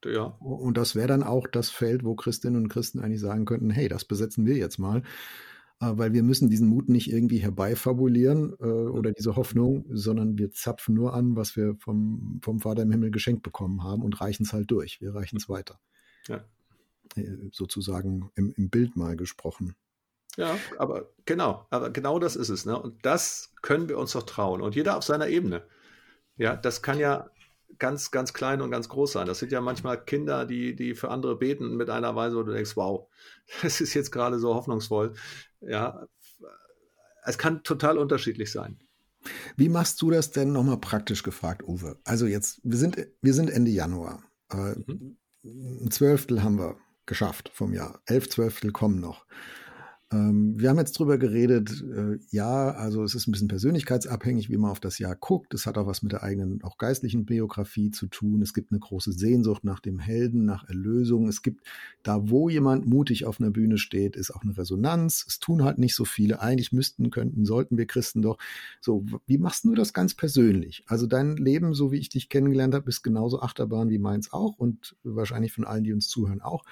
[0.05, 0.23] Ja.
[0.39, 3.87] Und das wäre dann auch das Feld, wo Christinnen und Christen eigentlich sagen könnten, hey,
[3.87, 5.03] das besetzen wir jetzt mal.
[5.83, 10.51] Äh, weil wir müssen diesen Mut nicht irgendwie herbeifabulieren äh, oder diese Hoffnung, sondern wir
[10.51, 14.43] zapfen nur an, was wir vom, vom Vater im Himmel geschenkt bekommen haben und reichen
[14.43, 15.01] es halt durch.
[15.01, 15.79] Wir reichen es weiter.
[16.27, 16.43] Ja.
[17.15, 19.75] Äh, sozusagen im, im Bild mal gesprochen.
[20.37, 22.65] Ja, aber genau, aber genau das ist es.
[22.65, 22.79] Ne?
[22.79, 24.61] Und das können wir uns doch trauen.
[24.61, 25.63] Und jeder auf seiner Ebene.
[26.37, 27.29] Ja, das kann ja
[27.79, 29.27] ganz, ganz klein und ganz groß sein.
[29.27, 32.53] Das sind ja manchmal Kinder, die, die für andere beten mit einer Weise, wo du
[32.53, 33.09] denkst, wow,
[33.61, 35.13] das ist jetzt gerade so hoffnungsvoll.
[35.61, 36.07] Ja,
[37.25, 38.79] es kann total unterschiedlich sein.
[39.55, 41.97] Wie machst du das denn nochmal praktisch gefragt, Uwe?
[42.03, 44.21] Also jetzt, wir sind, wir sind Ende Januar.
[44.51, 45.17] Äh, mhm.
[45.45, 48.01] Ein Zwölftel haben wir geschafft vom Jahr.
[48.05, 49.25] Elf Zwölftel kommen noch.
[50.13, 54.57] Ähm, wir haben jetzt drüber geredet, äh, ja, also es ist ein bisschen persönlichkeitsabhängig, wie
[54.57, 55.55] man auf das Jahr guckt.
[55.55, 58.43] Es hat auch was mit der eigenen, auch geistlichen Biografie zu tun.
[58.43, 61.27] Es gibt eine große Sehnsucht nach dem Helden, nach Erlösung.
[61.27, 61.65] Es gibt
[62.03, 65.25] da, wo jemand mutig auf einer Bühne steht, ist auch eine Resonanz.
[65.27, 66.41] Es tun halt nicht so viele.
[66.41, 68.37] Eigentlich müssten, könnten, sollten wir Christen doch.
[68.81, 70.83] So, wie machst du das ganz persönlich?
[70.85, 74.57] Also dein Leben, so wie ich dich kennengelernt habe, ist genauso Achterbahn wie meins auch
[74.57, 76.63] und wahrscheinlich von allen, die uns zuhören, auch.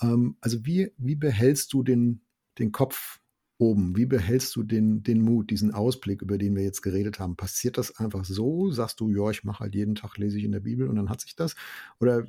[0.00, 2.20] Ähm, also wie, wie behältst du den,
[2.58, 3.20] den Kopf
[3.58, 3.96] oben?
[3.96, 7.36] Wie behältst du den, den Mut, diesen Ausblick, über den wir jetzt geredet haben?
[7.36, 8.70] Passiert das einfach so?
[8.70, 11.10] Sagst du, ja, ich mache halt jeden Tag, lese ich in der Bibel und dann
[11.10, 11.54] hat sich das?
[12.00, 12.26] Oder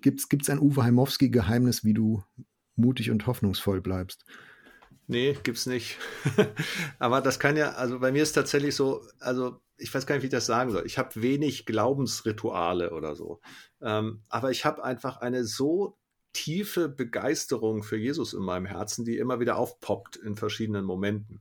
[0.00, 2.22] gibt es ein Uwe Heimowski-Geheimnis, wie du
[2.76, 4.24] mutig und hoffnungsvoll bleibst?
[5.06, 5.98] Nee, gibt's nicht.
[6.98, 10.22] Aber das kann ja, also bei mir ist tatsächlich so, also ich weiß gar nicht,
[10.22, 10.86] wie ich das sagen soll.
[10.86, 13.40] Ich habe wenig Glaubensrituale oder so.
[13.80, 15.98] Ähm, aber ich habe einfach eine so
[16.32, 21.40] tiefe Begeisterung für Jesus in meinem Herzen, die immer wieder aufpoppt in verschiedenen Momenten.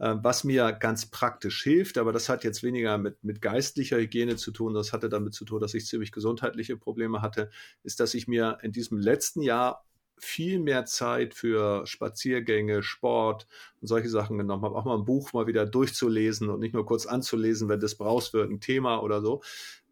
[0.00, 4.36] Ähm, was mir ganz praktisch hilft, aber das hat jetzt weniger mit, mit geistlicher Hygiene
[4.36, 7.50] zu tun, das hatte damit zu tun, dass ich ziemlich gesundheitliche Probleme hatte,
[7.84, 9.84] ist, dass ich mir in diesem letzten Jahr
[10.16, 13.46] viel mehr Zeit für Spaziergänge, Sport
[13.80, 16.86] und solche Sachen genommen habe, auch mal ein Buch mal wieder durchzulesen und nicht nur
[16.86, 19.42] kurz anzulesen, wenn das brauchst für ein Thema oder so.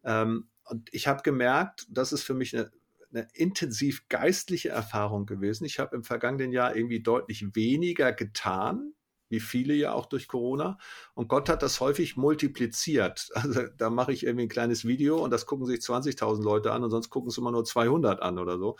[0.05, 2.71] Ähm, und ich habe gemerkt, das ist für mich eine
[3.13, 5.65] eine intensiv geistliche Erfahrung gewesen.
[5.65, 8.95] Ich habe im vergangenen Jahr irgendwie deutlich weniger getan,
[9.29, 10.79] wie viele ja auch durch Corona.
[11.15, 13.31] Und Gott hat das häufig multipliziert.
[13.35, 16.85] Also da mache ich irgendwie ein kleines Video und das gucken sich 20.000 Leute an
[16.85, 18.77] und sonst gucken es immer nur 200 an oder so.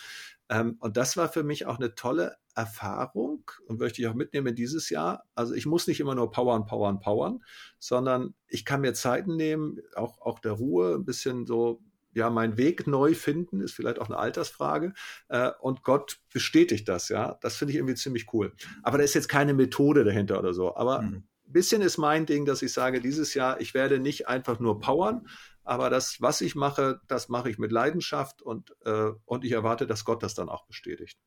[0.49, 4.55] Ähm, und das war für mich auch eine tolle Erfahrung und möchte ich auch mitnehmen
[4.55, 5.25] dieses Jahr.
[5.35, 7.43] Also ich muss nicht immer nur powern, powern, powern,
[7.79, 11.83] sondern ich kann mir Zeiten nehmen, auch, auch der Ruhe, ein bisschen so
[12.15, 14.93] ja, meinen Weg neu finden, ist vielleicht auch eine Altersfrage.
[15.29, 17.39] Äh, und Gott bestätigt das, ja.
[17.41, 18.53] Das finde ich irgendwie ziemlich cool.
[18.83, 20.77] Aber da ist jetzt keine Methode dahinter oder so.
[20.77, 21.15] Aber mhm.
[21.47, 24.81] ein bisschen ist mein Ding, dass ich sage, dieses Jahr, ich werde nicht einfach nur
[24.81, 25.27] powern,
[25.65, 29.87] aber das, was ich mache, das mache ich mit Leidenschaft und, äh, und ich erwarte,
[29.87, 31.19] dass Gott das dann auch bestätigt.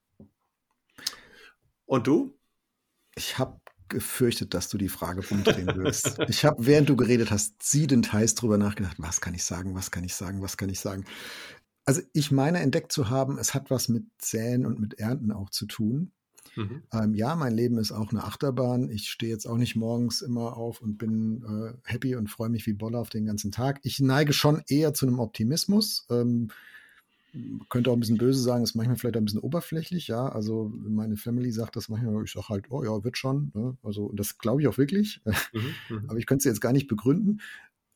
[1.86, 2.38] Und du?
[3.16, 6.18] Ich habe gefürchtet, dass du die Frage umdrehen wirst.
[6.28, 9.92] ich habe, während du geredet hast, siedend heiß drüber nachgedacht, was kann ich sagen, was
[9.92, 11.06] kann ich sagen, was kann ich sagen.
[11.86, 15.50] Also ich meine entdeckt zu haben, es hat was mit Säen und mit Ernten auch
[15.50, 16.12] zu tun.
[16.56, 16.84] Mhm.
[16.94, 18.90] Ähm, ja, mein Leben ist auch eine Achterbahn.
[18.90, 22.66] Ich stehe jetzt auch nicht morgens immer auf und bin äh, happy und freue mich
[22.66, 23.80] wie Bolle auf den ganzen Tag.
[23.84, 26.06] Ich neige schon eher zu einem Optimismus.
[26.10, 26.50] Ähm,
[27.70, 30.28] könnte auch ein bisschen böse sagen, ist manchmal vielleicht ein bisschen oberflächlich, ja.
[30.28, 33.52] Also meine Family sagt das manchmal, ich sage halt, oh ja, wird schon.
[33.54, 33.78] Ne?
[33.84, 35.22] Also das glaube ich auch wirklich.
[35.54, 37.40] Mhm, mhm, Aber ich könnte es jetzt gar nicht begründen.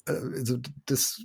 [0.06, 1.24] Äh, also das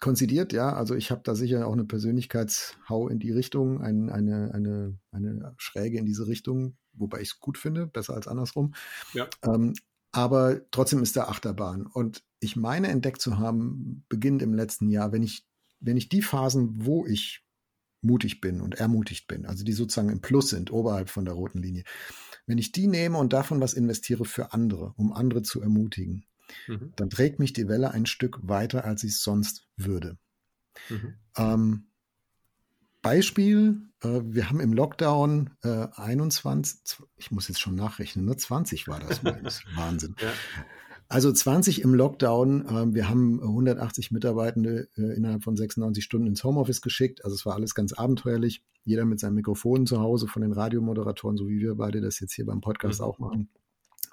[0.00, 0.72] konzidiert, ja.
[0.72, 5.54] Also ich habe da sicher auch eine Persönlichkeitshau in die Richtung, ein, eine, eine, eine
[5.58, 8.74] Schräge in diese Richtung, wobei ich es gut finde, besser als andersrum.
[9.12, 9.28] Ja.
[9.42, 9.74] Ähm,
[10.12, 11.86] aber trotzdem ist da Achterbahn.
[11.86, 15.46] Und ich meine entdeckt zu haben, beginnend im letzten Jahr, wenn ich,
[15.78, 17.44] wenn ich die Phasen, wo ich
[18.02, 21.62] mutig bin und ermutigt bin, also die sozusagen im Plus sind, oberhalb von der roten
[21.62, 21.84] Linie,
[22.46, 26.24] wenn ich die nehme und davon was investiere für andere, um andere zu ermutigen,
[26.66, 26.92] mhm.
[26.96, 30.18] dann trägt mich die Welle ein Stück weiter, als ich es sonst würde.
[30.88, 31.14] Mhm.
[31.36, 31.86] Ähm,
[33.02, 38.36] Beispiel, äh, wir haben im Lockdown äh, 21, ich muss jetzt schon nachrechnen, ne?
[38.36, 39.24] 20 war das,
[39.74, 40.16] Wahnsinn.
[40.20, 40.32] Ja.
[41.10, 42.66] Also 20 im Lockdown.
[42.66, 47.24] Äh, wir haben 180 Mitarbeitende äh, innerhalb von 96 Stunden ins Homeoffice geschickt.
[47.24, 48.62] Also es war alles ganz abenteuerlich.
[48.84, 52.32] Jeder mit seinem Mikrofon zu Hause von den Radiomoderatoren, so wie wir beide das jetzt
[52.34, 53.06] hier beim Podcast mhm.
[53.06, 53.50] auch machen.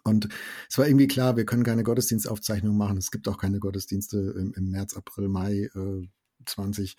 [0.03, 0.27] Und
[0.67, 2.97] es war irgendwie klar, wir können keine Gottesdienstaufzeichnung machen.
[2.97, 6.07] Es gibt auch keine Gottesdienste im, im März, April, Mai äh,
[6.47, 6.97] 20.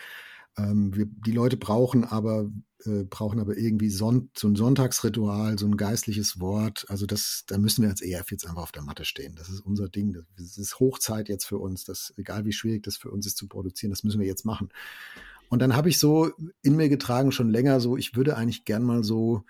[0.58, 2.48] Ähm, wir, die Leute brauchen aber,
[2.84, 6.84] äh, brauchen aber irgendwie Son so ein Sonntagsritual, so ein geistliches Wort.
[6.88, 9.34] Also das, da müssen wir als EF jetzt einfach auf der Matte stehen.
[9.36, 10.16] Das ist unser Ding.
[10.36, 11.84] Das ist Hochzeit jetzt für uns.
[11.84, 14.68] Das, egal wie schwierig das für uns ist zu produzieren, das müssen wir jetzt machen.
[15.48, 16.30] Und dann habe ich so
[16.62, 19.44] in mir getragen schon länger so, ich würde eigentlich gern mal so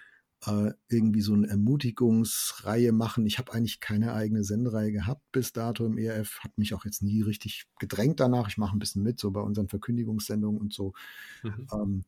[0.46, 3.26] äh, irgendwie so eine Ermutigungsreihe machen.
[3.26, 7.02] Ich habe eigentlich keine eigene Sendereihe gehabt bis dato im ERF, hat mich auch jetzt
[7.02, 8.48] nie richtig gedrängt danach.
[8.48, 10.92] Ich mache ein bisschen mit, so bei unseren Verkündigungssendungen und so.
[11.42, 11.66] Mhm.
[11.72, 12.04] Ähm,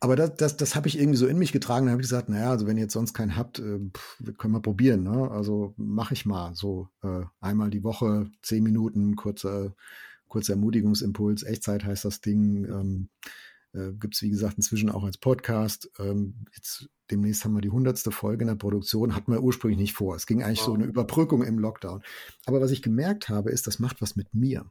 [0.00, 1.86] aber das, das, das habe ich irgendwie so in mich getragen.
[1.86, 4.54] Da habe ich gesagt, naja, also wenn ihr jetzt sonst keinen habt, äh, pff, können
[4.54, 5.02] wir probieren.
[5.02, 5.30] Ne?
[5.30, 9.74] Also mache ich mal so äh, einmal die Woche, zehn Minuten, kurzer,
[10.28, 11.42] kurzer Ermutigungsimpuls.
[11.42, 12.64] Echtzeit heißt das Ding.
[12.64, 13.08] Ähm,
[13.74, 15.90] äh, Gibt es, wie gesagt, inzwischen auch als Podcast.
[15.98, 19.94] Ähm, jetzt demnächst haben wir die hundertste Folge in der Produktion, hatten wir ursprünglich nicht
[19.94, 20.16] vor.
[20.16, 20.66] Es ging eigentlich wow.
[20.66, 22.02] so eine Überbrückung im Lockdown.
[22.46, 24.64] Aber was ich gemerkt habe, ist, das macht was mit mir.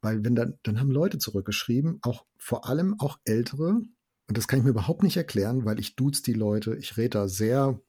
[0.00, 3.80] Weil wenn dann, dann haben Leute zurückgeschrieben, auch vor allem auch ältere,
[4.28, 7.10] und das kann ich mir überhaupt nicht erklären, weil ich duze die Leute, ich rede
[7.10, 7.80] da sehr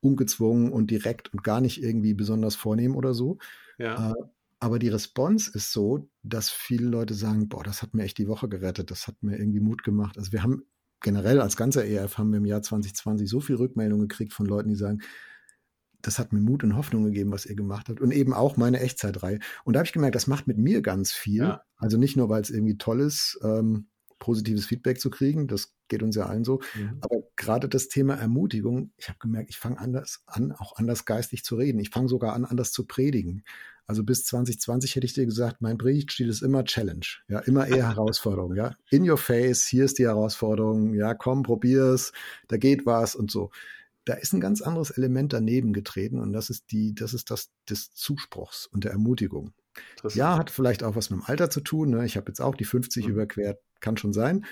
[0.00, 3.38] ungezwungen und direkt und gar nicht irgendwie besonders vornehm oder so.
[3.78, 4.10] Ja.
[4.10, 4.14] Äh,
[4.58, 8.28] aber die Response ist so, dass viele Leute sagen, boah, das hat mir echt die
[8.28, 10.18] Woche gerettet, das hat mir irgendwie Mut gemacht.
[10.18, 10.64] Also wir haben
[11.00, 14.68] generell als ganzer ERF haben wir im Jahr 2020 so viel Rückmeldungen gekriegt von Leuten,
[14.68, 15.02] die sagen,
[16.00, 18.00] das hat mir Mut und Hoffnung gegeben, was ihr gemacht habt.
[18.00, 19.38] Und eben auch meine Echtzeitreihe.
[19.64, 21.42] Und da habe ich gemerkt, das macht mit mir ganz viel.
[21.42, 21.62] Ja.
[21.76, 23.86] Also nicht nur, weil es irgendwie toll ist, ähm,
[24.22, 26.60] positives Feedback zu kriegen, das geht uns ja allen so.
[26.76, 26.98] Mhm.
[27.00, 31.42] Aber gerade das Thema Ermutigung, ich habe gemerkt, ich fange anders an, auch anders geistig
[31.42, 31.80] zu reden.
[31.80, 33.42] Ich fange sogar an, anders zu predigen.
[33.84, 37.88] Also bis 2020 hätte ich dir gesagt, mein Predigtstil ist immer Challenge, ja, immer eher
[37.96, 38.76] Herausforderung, ja.
[38.90, 42.12] In your face, hier ist die Herausforderung, ja, komm, probier's,
[42.46, 43.50] da geht was und so.
[44.04, 47.50] Da ist ein ganz anderes Element daneben getreten und das ist die, das ist das
[47.68, 49.52] des Zuspruchs und der Ermutigung.
[50.14, 51.90] Ja, hat vielleicht auch was mit dem Alter zu tun.
[51.90, 52.04] Ne?
[52.04, 53.12] Ich habe jetzt auch die 50 mhm.
[53.12, 54.44] überquert, kann schon sein.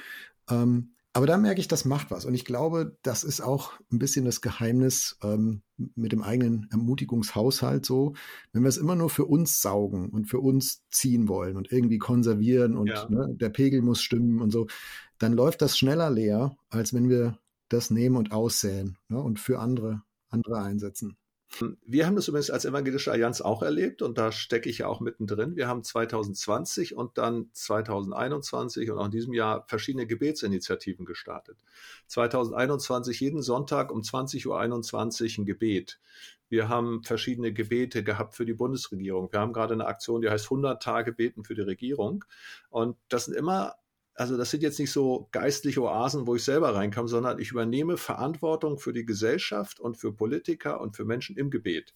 [0.49, 2.25] Ähm, aber da merke ich, das macht was.
[2.25, 7.85] Und ich glaube, das ist auch ein bisschen das Geheimnis ähm, mit dem eigenen Ermutigungshaushalt
[7.85, 8.15] so.
[8.53, 11.99] Wenn wir es immer nur für uns saugen und für uns ziehen wollen und irgendwie
[11.99, 13.09] konservieren und ja.
[13.09, 14.69] ne, der Pegel muss stimmen und so,
[15.19, 19.59] dann läuft das schneller leer, als wenn wir das nehmen und aussäen ne, und für
[19.59, 21.17] andere, andere einsetzen.
[21.85, 25.01] Wir haben das übrigens als Evangelische Allianz auch erlebt und da stecke ich ja auch
[25.01, 25.57] mittendrin.
[25.57, 31.59] Wir haben 2020 und dann 2021 und auch in diesem Jahr verschiedene Gebetsinitiativen gestartet.
[32.07, 35.99] 2021 jeden Sonntag um 20.21 Uhr ein Gebet.
[36.49, 39.33] Wir haben verschiedene Gebete gehabt für die Bundesregierung.
[39.33, 42.25] Wir haben gerade eine Aktion, die heißt 100 Tage beten für die Regierung.
[42.71, 43.77] Und das sind immer
[44.21, 47.97] also das sind jetzt nicht so geistliche Oasen, wo ich selber reinkam, sondern ich übernehme
[47.97, 51.95] Verantwortung für die Gesellschaft und für Politiker und für Menschen im Gebet.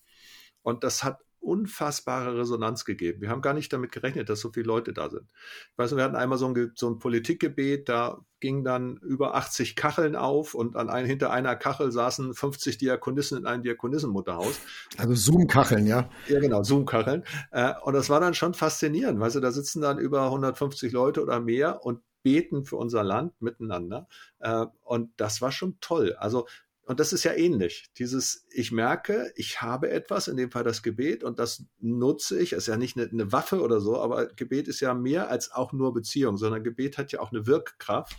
[0.63, 3.21] Und das hat unfassbare Resonanz gegeben.
[3.21, 5.31] Wir haben gar nicht damit gerechnet, dass so viele Leute da sind.
[5.73, 9.77] Ich weiß, wir hatten einmal so ein, so ein Politikgebet, da ging dann über 80
[9.77, 14.59] Kacheln auf und an ein, hinter einer Kachel saßen 50 Diakonissen in einem Diakonissenmutterhaus.
[14.97, 16.09] Also Zoom-Kacheln, ja?
[16.29, 17.25] Ja, genau, Zoom-Kacheln.
[17.51, 19.21] Äh, und das war dann schon faszinierend.
[19.21, 23.41] Weißt du, da sitzen dann über 150 Leute oder mehr und beten für unser Land
[23.41, 24.09] miteinander.
[24.41, 26.17] Äh, und das war schon toll.
[26.19, 26.49] Also
[26.87, 27.87] und das ist ja ähnlich.
[27.99, 32.53] Dieses, ich merke, ich habe etwas, in dem Fall das Gebet, und das nutze ich.
[32.53, 35.51] Es ist ja nicht eine, eine, Waffe oder so, aber Gebet ist ja mehr als
[35.51, 38.17] auch nur Beziehung, sondern Gebet hat ja auch eine Wirkkraft.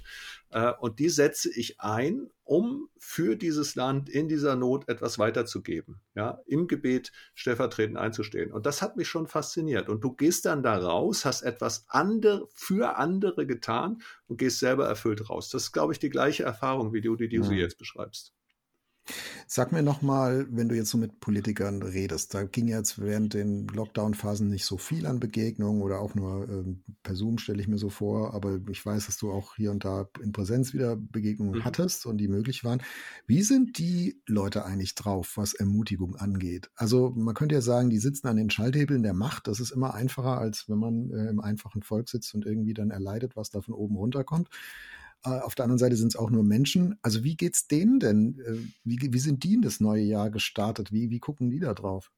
[0.50, 6.02] Äh, und die setze ich ein, um für dieses Land in dieser Not etwas weiterzugeben.
[6.16, 8.52] Ja, im Gebet stellvertretend einzustehen.
[8.52, 9.90] Und das hat mich schon fasziniert.
[9.90, 14.88] Und du gehst dann da raus, hast etwas andere, für andere getan und gehst selber
[14.88, 15.50] erfüllt raus.
[15.50, 17.62] Das ist, glaube ich, die gleiche Erfahrung, wie du die, die du ja.
[17.62, 18.35] jetzt beschreibst.
[19.48, 23.68] Sag mir nochmal, wenn du jetzt so mit Politikern redest, da ging jetzt während den
[23.68, 27.78] Lockdown-Phasen nicht so viel an Begegnungen oder auch nur ähm, per Zoom stelle ich mir
[27.78, 31.60] so vor, aber ich weiß, dass du auch hier und da in Präsenz wieder Begegnungen
[31.60, 31.66] mhm.
[31.66, 32.82] hattest und die möglich waren.
[33.28, 36.72] Wie sind die Leute eigentlich drauf, was Ermutigung angeht?
[36.76, 39.48] Also man könnte ja sagen, die sitzen an den Schalthebeln der Macht.
[39.48, 42.90] Das ist immer einfacher, als wenn man äh, im einfachen Volk sitzt und irgendwie dann
[42.90, 44.50] erleidet, was da von oben runterkommt.
[45.26, 46.98] Äh, auf der anderen Seite sind es auch nur Menschen.
[47.02, 48.40] Also wie geht's denen denn?
[48.40, 50.92] Äh, wie, wie sind die in das neue Jahr gestartet?
[50.92, 52.12] Wie, wie gucken die da drauf?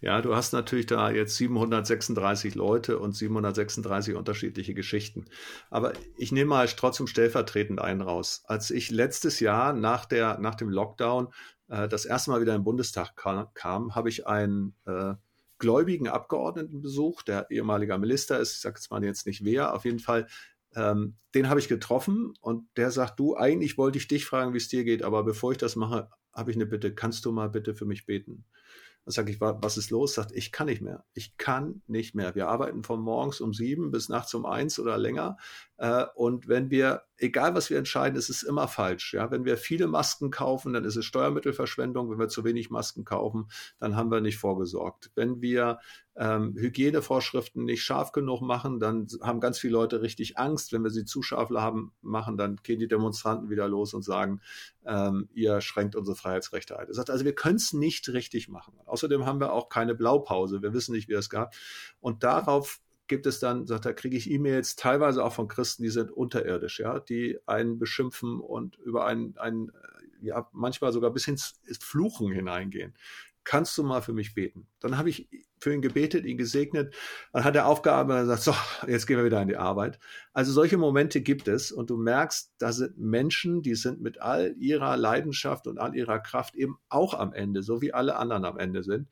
[0.00, 5.24] Ja, du hast natürlich da jetzt 736 Leute und 736 unterschiedliche Geschichten.
[5.70, 8.42] Aber ich nehme mal trotzdem stellvertretend einen raus.
[8.46, 11.28] Als ich letztes Jahr nach, der, nach dem Lockdown
[11.68, 15.14] äh, das erste Mal wieder im Bundestag kam, kam habe ich einen äh,
[15.58, 18.54] gläubigen Abgeordneten besucht, der ehemaliger Minister ist.
[18.56, 19.74] Ich sage jetzt mal jetzt nicht wer.
[19.74, 20.26] Auf jeden Fall
[20.74, 24.58] ähm, den habe ich getroffen und der sagt, du, eigentlich wollte ich dich fragen, wie
[24.58, 27.48] es dir geht, aber bevor ich das mache, habe ich eine Bitte, kannst du mal
[27.48, 28.44] bitte für mich beten?
[29.04, 30.14] Dann sage ich, was ist los?
[30.14, 31.04] Sagt, ich kann nicht mehr.
[31.12, 32.34] Ich kann nicht mehr.
[32.34, 35.36] Wir arbeiten von morgens um sieben bis nachts um eins oder länger.
[35.76, 39.14] Äh, und wenn wir, egal was wir entscheiden, ist es immer falsch.
[39.14, 42.10] Ja, wenn wir viele Masken kaufen, dann ist es Steuermittelverschwendung.
[42.10, 43.48] Wenn wir zu wenig Masken kaufen,
[43.78, 45.10] dann haben wir nicht vorgesorgt.
[45.14, 45.78] Wenn wir
[46.16, 50.72] ähm, Hygienevorschriften nicht scharf genug machen, dann haben ganz viele Leute richtig Angst.
[50.72, 54.40] Wenn wir sie zu scharf haben, machen, dann gehen die Demonstranten wieder los und sagen,
[54.86, 56.86] ähm, ihr schränkt unsere Freiheitsrechte ein.
[56.88, 58.74] Das heißt also, wir können es nicht richtig machen.
[58.86, 60.62] Außerdem haben wir auch keine Blaupause.
[60.62, 61.54] Wir wissen nicht, wie es gab.
[62.00, 65.90] Und darauf gibt es dann, sagt er, kriege ich E-Mails teilweise auch von Christen, die
[65.90, 69.72] sind unterirdisch, ja, die einen beschimpfen und über einen, einen
[70.20, 72.94] ja, manchmal sogar bis ins Fluchen hineingehen
[73.44, 74.66] kannst du mal für mich beten?
[74.80, 75.28] Dann habe ich
[75.60, 76.94] für ihn gebetet, ihn gesegnet.
[77.32, 79.98] Dann hat er aufgearbeitet und gesagt, so, jetzt gehen wir wieder in die Arbeit.
[80.32, 84.54] Also solche Momente gibt es und du merkst, da sind Menschen, die sind mit all
[84.58, 88.58] ihrer Leidenschaft und all ihrer Kraft eben auch am Ende, so wie alle anderen am
[88.58, 89.08] Ende sind.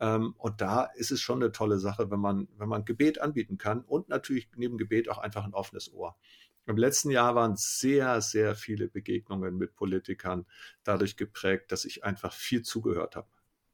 [0.00, 3.58] Ähm, und da ist es schon eine tolle Sache, wenn man, wenn man Gebet anbieten
[3.58, 6.16] kann und natürlich neben Gebet auch einfach ein offenes Ohr.
[6.66, 10.46] Im letzten Jahr waren sehr, sehr viele Begegnungen mit Politikern
[10.82, 13.28] dadurch geprägt, dass ich einfach viel zugehört habe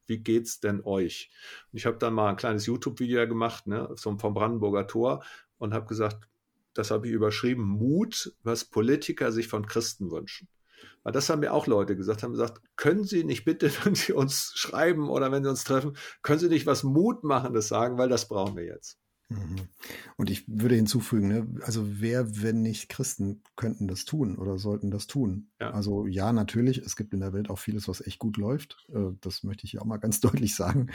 [0.07, 1.31] wie geht's denn euch?
[1.73, 5.25] Und ich habe dann mal ein kleines YouTube-Video gemacht, ne, vom Brandenburger Tor
[5.59, 6.29] und habe gesagt,
[6.75, 10.49] das habe ich überschrieben, Mut, was Politiker sich von Christen wünschen.
[11.03, 14.13] Weil das haben mir auch Leute gesagt, haben gesagt, können Sie nicht bitte, wenn Sie
[14.13, 18.29] uns schreiben oder wenn Sie uns treffen, können Sie nicht was Mutmachendes sagen, weil das
[18.29, 18.99] brauchen wir jetzt.
[19.33, 19.69] Mhm.
[20.17, 24.91] Und ich würde hinzufügen, ne, also wer, wenn nicht Christen, könnten das tun oder sollten
[24.91, 25.51] das tun?
[25.61, 25.71] Ja.
[25.71, 28.87] Also ja, natürlich, es gibt in der Welt auch vieles, was echt gut läuft.
[28.93, 30.89] Äh, das möchte ich auch mal ganz deutlich sagen.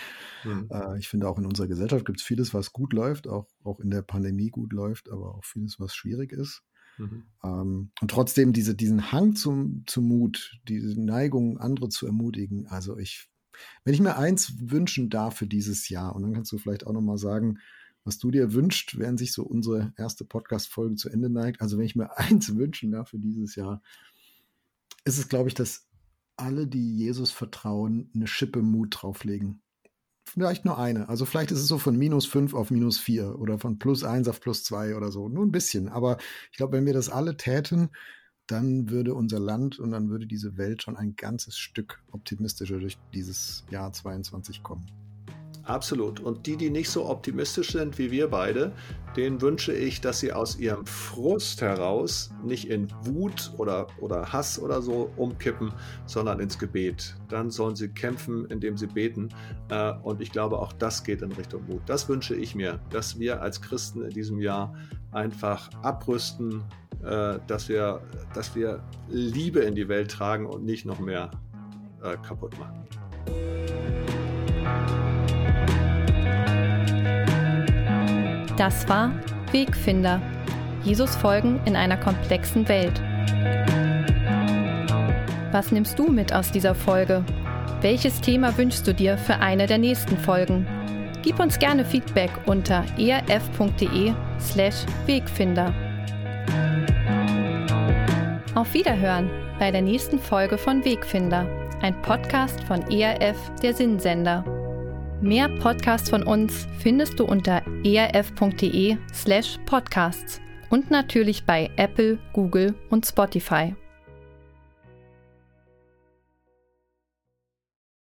[0.44, 0.68] Mhm.
[0.70, 3.80] Äh, ich finde auch in unserer Gesellschaft gibt es vieles, was gut läuft, auch, auch
[3.80, 6.64] in der Pandemie gut läuft, aber auch vieles, was schwierig ist.
[6.98, 7.24] Mhm.
[7.44, 12.68] Ähm, und trotzdem diese, diesen Hang zum, zum Mut, diese Neigung, andere zu ermutigen.
[12.68, 13.30] Also ich,
[13.84, 16.94] wenn ich mir eins wünschen darf für dieses Jahr, und dann kannst du vielleicht auch
[16.94, 17.60] nochmal sagen,
[18.04, 21.62] was du dir wünscht, während sich so unsere erste Podcast-Folge zu Ende neigt.
[21.62, 23.82] Also wenn ich mir eins wünschen darf für dieses Jahr,
[25.06, 25.88] ist es, glaube ich, dass
[26.38, 29.62] alle, die Jesus vertrauen, eine Schippe Mut drauflegen.
[30.30, 31.08] Vielleicht nur eine.
[31.08, 34.28] Also vielleicht ist es so von minus fünf auf minus vier oder von plus eins
[34.28, 35.30] auf plus zwei oder so.
[35.30, 35.88] Nur ein bisschen.
[35.88, 36.18] Aber
[36.52, 37.90] ich glaube, wenn wir das alle täten,
[38.46, 42.98] dann würde unser Land und dann würde diese Welt schon ein ganzes Stück optimistischer durch
[43.14, 44.86] dieses Jahr 22 kommen.
[45.68, 46.22] Absolut.
[46.22, 48.72] Und die, die nicht so optimistisch sind wie wir beide,
[49.18, 54.58] denen wünsche ich, dass sie aus ihrem Frust heraus nicht in Wut oder, oder Hass
[54.60, 55.74] oder so umkippen,
[56.06, 57.16] sondern ins Gebet.
[57.28, 59.28] Dann sollen sie kämpfen, indem sie beten.
[59.70, 61.82] Äh, und ich glaube, auch das geht in Richtung Mut.
[61.86, 64.74] Das wünsche ich mir, dass wir als Christen in diesem Jahr
[65.12, 66.64] einfach abrüsten,
[67.04, 68.02] äh, dass wir,
[68.34, 71.30] dass wir Liebe in die Welt tragen und nicht noch mehr
[72.04, 72.88] äh, kaputt machen.
[78.58, 79.12] Das war
[79.52, 80.20] Wegfinder.
[80.84, 83.00] Jesus folgen in einer komplexen Welt.
[85.52, 87.24] Was nimmst du mit aus dieser Folge?
[87.82, 90.66] Welches Thema wünschst du dir für eine der nächsten Folgen?
[91.22, 95.74] Gib uns gerne Feedback unter erf.de/slash Wegfinder.
[98.56, 99.30] Auf Wiederhören
[99.60, 101.46] bei der nächsten Folge von Wegfinder,
[101.84, 104.44] ein Podcast von ERF, der Sinnsender.
[105.22, 110.40] Mehr Podcasts von uns findest du unter erf.de/slash podcasts
[110.70, 113.76] und natürlich bei Apple, Google und Spotify.